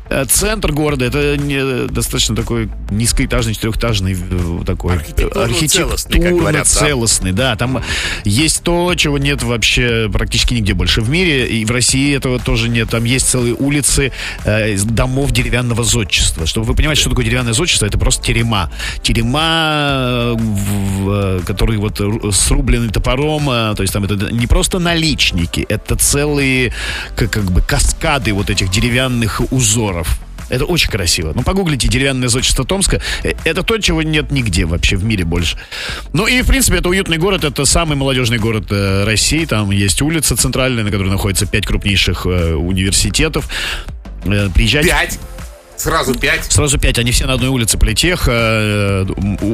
э, 0.09 0.25
центр 0.25 0.71
города, 0.71 1.05
это 1.05 1.37
не, 1.37 1.87
достаточно 1.87 2.35
такой 2.35 2.69
низкоэтажный, 2.89 3.53
четырехэтажный 3.53 4.17
такой 4.65 4.95
Архитектурно 4.95 6.63
целостный, 6.65 7.31
да. 7.31 7.51
да. 7.51 7.55
Там 7.55 7.83
есть 8.23 8.63
то, 8.63 8.93
чего 8.95 9.17
нет 9.17 9.43
вообще 9.43 10.09
практически 10.11 10.53
нигде 10.53 10.73
больше 10.73 11.01
в 11.01 11.09
мире, 11.09 11.47
и 11.47 11.65
в 11.65 11.71
России 11.71 12.15
этого 12.15 12.39
тоже 12.39 12.69
нет. 12.69 12.89
Там 12.89 13.03
есть 13.03 13.27
целые 13.27 13.55
улицы 13.61 14.11
э, 14.45 14.77
домов 14.83 15.31
деревянного 15.31 15.83
зодчества. 15.83 16.45
Чтобы 16.45 16.67
вы 16.67 16.75
понимаете, 16.75 17.01
что 17.01 17.09
такое 17.09 17.25
деревянное 17.25 17.53
зодчество, 17.53 17.85
это 17.85 17.97
просто 17.97 18.23
терема. 18.25 18.69
Терема, 19.03 19.41
э, 19.41 20.35
в- 20.37 21.39
в- 21.39 21.45
которые 21.45 21.79
вот 21.79 21.99
ру- 21.99 22.31
срублены 22.31 22.89
топором, 22.89 23.49
э, 23.49 23.75
то 23.75 23.81
есть 23.83 23.93
там 23.93 24.03
это 24.03 24.15
не 24.33 24.47
просто 24.47 24.79
наличники, 24.79 25.65
это 25.69 25.95
целые 25.95 26.73
как, 27.15 27.31
как 27.31 27.43
бы 27.51 27.61
каскады 27.61 28.33
вот 28.33 28.49
этих 28.49 28.69
деревянных 28.71 29.41
узоров. 29.51 30.19
Это 30.51 30.65
очень 30.65 30.89
красиво. 30.89 31.31
Ну, 31.33 31.43
погуглите 31.43 31.87
«Деревянное 31.87 32.27
зодчество 32.27 32.65
Томска». 32.65 33.01
Э, 33.23 33.33
Это 33.45 33.63
то, 33.63 33.77
чего 33.77 34.01
нет 34.03 34.31
нигде 34.31 34.65
вообще 34.65 34.97
в 34.97 35.03
мире 35.03 35.23
больше. 35.23 35.57
Ну, 36.13 36.27
и, 36.27 36.41
в 36.41 36.47
принципе, 36.47 36.77
это 36.77 36.89
уютный 36.89 37.17
город. 37.17 37.43
Это 37.43 37.65
самый 37.65 37.95
молодежный 37.95 38.37
город 38.37 38.65
э, 38.71 39.03
России. 39.05 39.45
Там 39.45 39.71
есть 39.71 40.01
улица 40.01 40.35
центральная, 40.35 40.83
на 40.83 40.91
которой 40.91 41.09
находится 41.09 41.45
пять 41.45 41.65
крупнейших 41.65 42.25
э, 42.25 42.53
университетов. 42.53 43.47
Э, 44.25 44.49
приезжайте. 44.53 44.89
Пять. 44.89 45.19
Сразу 45.77 46.13
пять. 46.13 46.43
Сразу 46.43 46.77
пять, 46.77 46.99
они 46.99 47.11
все 47.11 47.25
на 47.25 47.33
одной 47.33 47.49
улице 47.49 47.75
Политех. 47.79 48.25
э, 48.27 49.03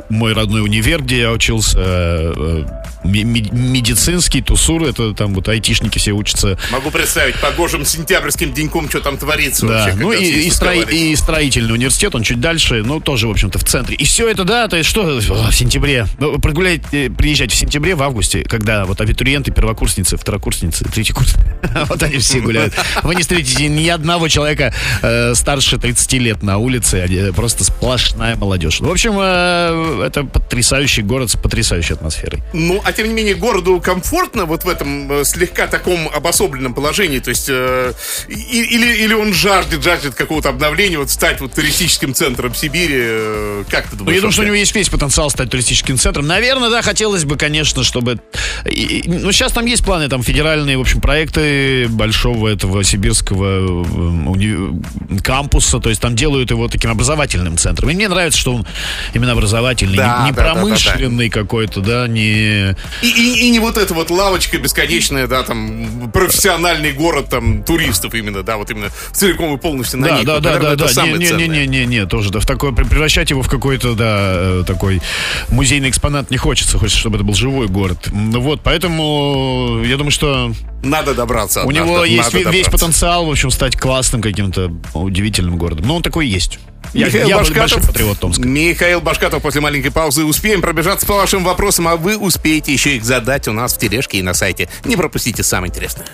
Мой 0.09 0.33
родной 0.33 0.61
универ, 0.61 1.01
где 1.01 1.19
я 1.21 1.31
учился, 1.31 1.77
э, 1.79 2.65
медицинский, 3.03 4.41
Тусур, 4.41 4.83
это 4.83 5.13
там 5.13 5.33
вот 5.33 5.47
айтишники 5.49 5.97
все 5.97 6.11
учатся. 6.11 6.57
Могу 6.71 6.91
представить, 6.91 7.35
погожим 7.39 7.85
сентябрьским 7.85 8.53
деньком, 8.53 8.89
что 8.89 8.99
там 9.01 9.17
творится 9.17 9.65
Да, 9.67 9.85
вообще. 9.85 9.95
ну 9.99 10.11
и, 10.11 10.23
и, 10.23 10.51
стыковались. 10.51 10.93
и 10.93 11.15
строительный 11.15 11.73
университет, 11.73 12.15
он 12.15 12.23
чуть 12.23 12.39
дальше, 12.39 12.83
ну 12.83 12.99
тоже, 12.99 13.27
в 13.27 13.31
общем-то, 13.31 13.59
в 13.59 13.63
центре. 13.63 13.95
И 13.95 14.05
все 14.05 14.27
это, 14.29 14.43
да, 14.43 14.67
то 14.67 14.77
есть 14.77 14.89
что, 14.89 15.03
в 15.19 15.51
сентябре. 15.53 16.05
Ну, 16.19 16.39
прогулять, 16.39 16.81
э, 16.91 17.09
приезжать 17.09 17.51
в 17.51 17.55
сентябре, 17.55 17.95
в 17.95 18.03
августе, 18.03 18.43
когда 18.43 18.85
вот 18.85 18.99
абитуриенты, 19.01 19.51
первокурсницы, 19.51 20.17
второкурсницы, 20.17 20.85
третий 20.85 21.13
курс, 21.13 21.35
вот 21.87 22.01
они 22.03 22.17
все 22.17 22.39
гуляют. 22.39 22.73
Вы 23.03 23.15
не 23.15 23.21
встретите 23.21 23.67
ни 23.67 23.87
одного 23.87 24.27
человека 24.27 24.73
э, 25.01 25.33
старше 25.35 25.77
30 25.77 26.13
лет 26.13 26.43
на 26.43 26.57
улице, 26.57 26.95
они 26.95 27.31
просто 27.31 27.63
сплошная 27.63 28.35
молодежь. 28.35 28.79
В 28.79 28.89
общем, 28.89 29.17
э, 29.19 30.03
это 30.05 30.23
потрясающий 30.23 31.01
город 31.01 31.29
с 31.31 31.35
потрясающей 31.35 31.95
атмосферой. 31.95 32.41
Ну, 32.53 32.76
а 32.83 32.91
тем 32.93 33.07
не 33.07 33.13
менее, 33.13 33.35
городу 33.35 33.79
комфортно 33.81 34.45
вот 34.45 34.63
в 34.63 34.69
этом 34.69 35.11
э, 35.11 35.23
слегка 35.25 35.67
таком 35.67 36.07
обособленном 36.13 36.73
положении, 36.73 37.19
то 37.19 37.29
есть 37.29 37.47
э, 37.49 37.93
или, 38.27 39.03
или 39.03 39.13
он 39.13 39.33
жаждет, 39.33 39.83
жаждет 39.83 40.15
какого-то 40.15 40.49
обновления, 40.49 40.97
вот 40.97 41.09
стать 41.09 41.41
вот 41.41 41.53
туристическим 41.53 42.13
центром 42.13 42.53
Сибири, 42.55 42.95
э, 42.97 43.63
как 43.69 43.85
ты 43.85 43.89
Ну, 43.93 43.97
думаешь? 43.99 44.15
я 44.15 44.21
думаю, 44.21 44.31
что 44.33 44.41
у 44.41 44.45
него 44.45 44.55
есть 44.55 44.75
весь 44.75 44.89
потенциал 44.89 45.29
стать 45.29 45.49
туристическим 45.49 45.97
центром. 45.97 46.27
Наверное, 46.27 46.69
да, 46.69 46.81
хотелось 46.81 47.23
бы, 47.25 47.37
конечно, 47.37 47.83
чтобы... 47.83 48.19
и- 48.65 48.99
и- 48.99 49.07
Ну, 49.09 49.31
сейчас 49.31 49.51
там 49.51 49.65
есть 49.65 49.83
планы, 49.83 50.09
там 50.09 50.23
федеральные, 50.23 50.77
в 50.77 50.81
общем, 50.81 51.01
проекты 51.01 51.87
большого 51.89 52.47
этого 52.49 52.83
сибирского 52.83 53.45
э, 53.45 54.29
уни- 54.29 55.21
кампуса, 55.21 55.79
то 55.79 55.89
есть 55.89 56.01
там 56.01 56.15
делают 56.15 56.51
его 56.51 56.67
таким 56.67 56.91
образовательным 56.91 57.57
центром. 57.57 57.89
И 57.89 57.93
мне 57.93 58.07
нравится, 58.09 58.39
что 58.39 58.53
он 58.55 58.65
именно 59.13 59.31
образовательный, 59.33 59.97
Да, 59.97 60.19
не, 60.23 60.25
не 60.29 60.31
да, 60.31 60.43
да, 60.43 60.47
да, 60.47 60.53
да. 60.53 60.61
промышленный 60.61 61.29
какой-то, 61.29 61.81
да, 61.81 62.07
не... 62.07 62.66
И, 63.01 63.07
и- 63.09 63.47
и 63.47 63.49
не 63.49 63.59
вот 63.59 63.77
эта 63.77 63.93
вот 63.93 64.09
лавочка 64.09 64.57
бесконечная, 64.57 65.27
да, 65.27 65.43
там, 65.43 66.11
профессиональный 66.11 66.91
город, 66.91 67.29
там, 67.29 67.63
туристов 67.63 68.13
именно, 68.13 68.43
да, 68.43 68.57
вот 68.57 68.69
именно 68.71 68.89
целиком 69.11 69.53
и 69.55 69.57
полностью 69.57 69.99
на 69.99 70.07
Да, 70.07 70.17
них. 70.17 70.25
да, 70.25 70.33
Вот, 70.35 70.43
да, 70.43 70.49
наверное, 70.53 70.75
да, 70.75 70.85
это 70.85 70.95
да. 70.95 71.07
Не, 71.07 71.13
не, 71.13 71.31
не, 71.31 71.47
не, 71.47 71.67
не, 71.67 71.85
не, 71.85 72.05
тоже, 72.05 72.31
да, 72.31 72.39
в 72.39 72.45
такое 72.45 72.71
превращать 72.71 73.29
его 73.29 73.41
в 73.41 73.49
какой-то, 73.49 73.93
да, 73.93 74.17
э, 74.37 74.63
такой 74.67 75.01
музейный 75.49 75.89
экспонат 75.89 76.31
не 76.31 76.37
хочется, 76.37 76.77
хочется, 76.77 76.99
чтобы 76.99 77.17
это 77.17 77.23
был 77.25 77.33
живой 77.33 77.67
город. 77.67 78.09
Ну 78.11 78.39
вот, 78.41 78.61
поэтому 78.63 79.81
я 79.85 79.97
думаю, 79.97 80.11
что 80.11 80.51
Надо 80.83 81.13
добраться. 81.13 81.63
у 81.63 81.71
него 81.71 82.03
есть 82.05 82.33
весь 82.33 82.43
добраться. 82.43 82.71
потенциал, 82.71 83.25
в 83.25 83.31
общем, 83.31 83.51
стать 83.51 83.77
классным 83.77 84.21
каким-то 84.21 84.71
удивительным 84.93 85.57
городом. 85.57 85.87
Но 85.87 85.95
он 85.95 86.03
такой 86.03 86.27
есть. 86.27 86.59
Я, 86.93 87.07
Михаил 87.07 87.27
я 87.27 87.37
Башкатов, 87.37 87.85
патриот 87.85 88.19
Томска. 88.19 88.47
Михаил 88.47 89.01
Башкатов 89.01 89.41
после 89.41 89.61
маленькой 89.61 89.91
паузы. 89.91 90.23
Успеем 90.23 90.61
пробежаться 90.61 91.05
по 91.05 91.15
вашим 91.15 91.43
вопросам, 91.43 91.87
а 91.87 91.95
вы 91.95 92.17
успеете 92.17 92.73
еще 92.73 92.95
их 92.95 93.03
задать 93.03 93.47
у 93.47 93.53
нас 93.53 93.73
в 93.73 93.77
тележке 93.77 94.19
и 94.19 94.21
на 94.21 94.33
сайте. 94.33 94.69
Не 94.85 94.95
пропустите 94.95 95.43
самое 95.43 95.69
интересное. 95.69 96.07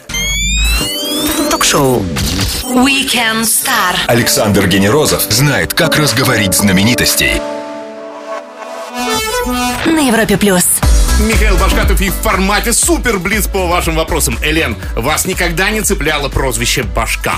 Ток-шоу. 1.50 2.04
Weekend 2.64 3.44
Star. 3.44 3.96
Александр 4.08 4.68
Генерозов 4.68 5.22
знает, 5.30 5.74
как 5.74 5.98
разговорить 5.98 6.54
знаменитостей. 6.56 7.42
На 9.86 10.08
Европе 10.08 10.38
плюс. 10.38 10.66
Михаил 11.20 11.58
Башкатов 11.58 12.02
и 12.02 12.10
в 12.10 12.14
формате 12.16 12.74
супер 12.74 13.20
блиц 13.20 13.48
по 13.48 13.68
вашим 13.68 13.96
вопросам. 13.96 14.38
Элен, 14.42 14.76
вас 14.96 15.26
никогда 15.26 15.70
не 15.70 15.82
цепляло 15.82 16.28
прозвище 16.28 16.84
Башка? 16.84 17.36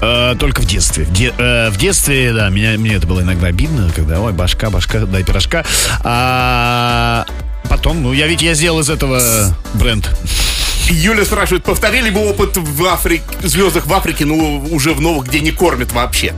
Э, 0.00 0.34
только 0.38 0.60
в 0.62 0.66
детстве. 0.66 1.04
В, 1.04 1.12
де- 1.12 1.34
э, 1.36 1.70
в 1.70 1.76
детстве, 1.76 2.32
да, 2.32 2.48
меня, 2.48 2.78
мне 2.78 2.94
это 2.94 3.06
было 3.06 3.20
иногда 3.20 3.48
обидно, 3.48 3.90
когда, 3.94 4.20
ой, 4.20 4.32
башка, 4.32 4.70
башка, 4.70 5.00
дай 5.00 5.22
пирожка. 5.24 5.64
А 6.02 7.26
потом, 7.68 8.02
ну, 8.02 8.12
я 8.12 8.26
ведь 8.26 8.42
я 8.42 8.54
сделал 8.54 8.80
из 8.80 8.90
этого 8.90 9.20
бренд. 9.74 10.08
Юля 10.88 11.24
спрашивает, 11.24 11.62
повторили 11.64 12.10
бы 12.10 12.28
опыт 12.28 12.56
в 12.56 12.84
Африке, 12.86 13.22
звездах 13.42 13.86
в 13.86 13.92
Африке, 13.94 14.24
ну, 14.24 14.66
уже 14.72 14.92
в 14.92 15.00
новых, 15.00 15.28
где 15.28 15.40
не 15.40 15.52
кормят 15.52 15.92
вообще? 15.92 16.34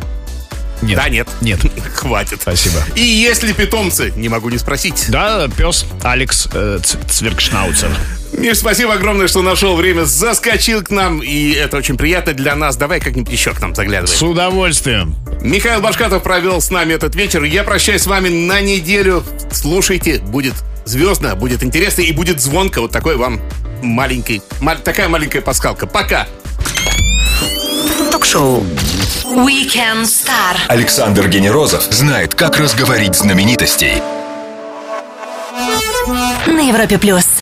Нет. 0.83 0.97
Да, 0.99 1.09
нет. 1.09 1.29
Нет. 1.41 1.61
Хватит. 1.95 2.43
Спасибо. 2.43 2.81
И 2.97 3.03
если 3.03 3.53
питомцы, 3.53 4.13
не 4.17 4.29
могу 4.29 4.51
не 4.51 4.59
спросить. 4.59 5.07
Да, 5.09 5.49
пес 5.57 5.87
Алекс 6.03 6.49
э, 6.53 6.81
Цверкшнауцер. 7.09 7.91
Миш, 8.33 8.59
спасибо 8.59 8.95
огромное, 8.95 9.29
что 9.29 9.43
нашел 9.43 9.77
время, 9.77 10.05
заскочил 10.05 10.83
к 10.83 10.91
нам, 10.91 11.21
и 11.23 11.53
это 11.53 11.77
очень 11.77 11.97
приятно 11.97 12.33
для 12.33 12.55
нас. 12.55 12.77
Давай 12.77 12.99
как-нибудь 13.01 13.31
еще 13.31 13.53
к 13.53 13.61
нам 13.61 13.75
заглядывай. 13.75 14.09
С 14.17 14.23
удовольствием. 14.23 15.15
Михаил 15.43 15.81
Башкатов 15.81 16.23
провел 16.23 16.61
с 16.61 16.71
нами 16.71 16.95
этот 16.95 17.15
вечер. 17.15 17.43
Я 17.45 17.63
прощаюсь 17.63 18.03
с 18.03 18.07
вами 18.07 18.29
на 18.31 18.61
неделю. 18.61 19.23
Слушайте, 19.53 20.19
будет 20.19 20.55
звездно, 20.85 21.35
будет 21.37 21.63
интересно 21.63 22.03
и 22.03 22.13
будет 22.13 22.41
звонко. 22.41 22.81
Вот 22.81 22.91
такой 22.91 23.17
вам 23.17 23.41
маленький, 23.83 24.41
мал- 24.61 24.79
такая 24.83 25.09
маленькая 25.09 25.43
пасхалка. 25.43 25.87
Пока! 25.87 26.27
Ток-шоу 28.11 28.65
Weekend 29.25 30.05
Star. 30.05 30.57
Александр 30.69 31.29
Генерозов 31.29 31.83
знает, 31.91 32.35
как 32.35 32.59
разговорить 32.59 33.15
знаменитостей. 33.15 34.03
На 36.47 36.61
Европе 36.69 36.99
плюс. 36.99 37.25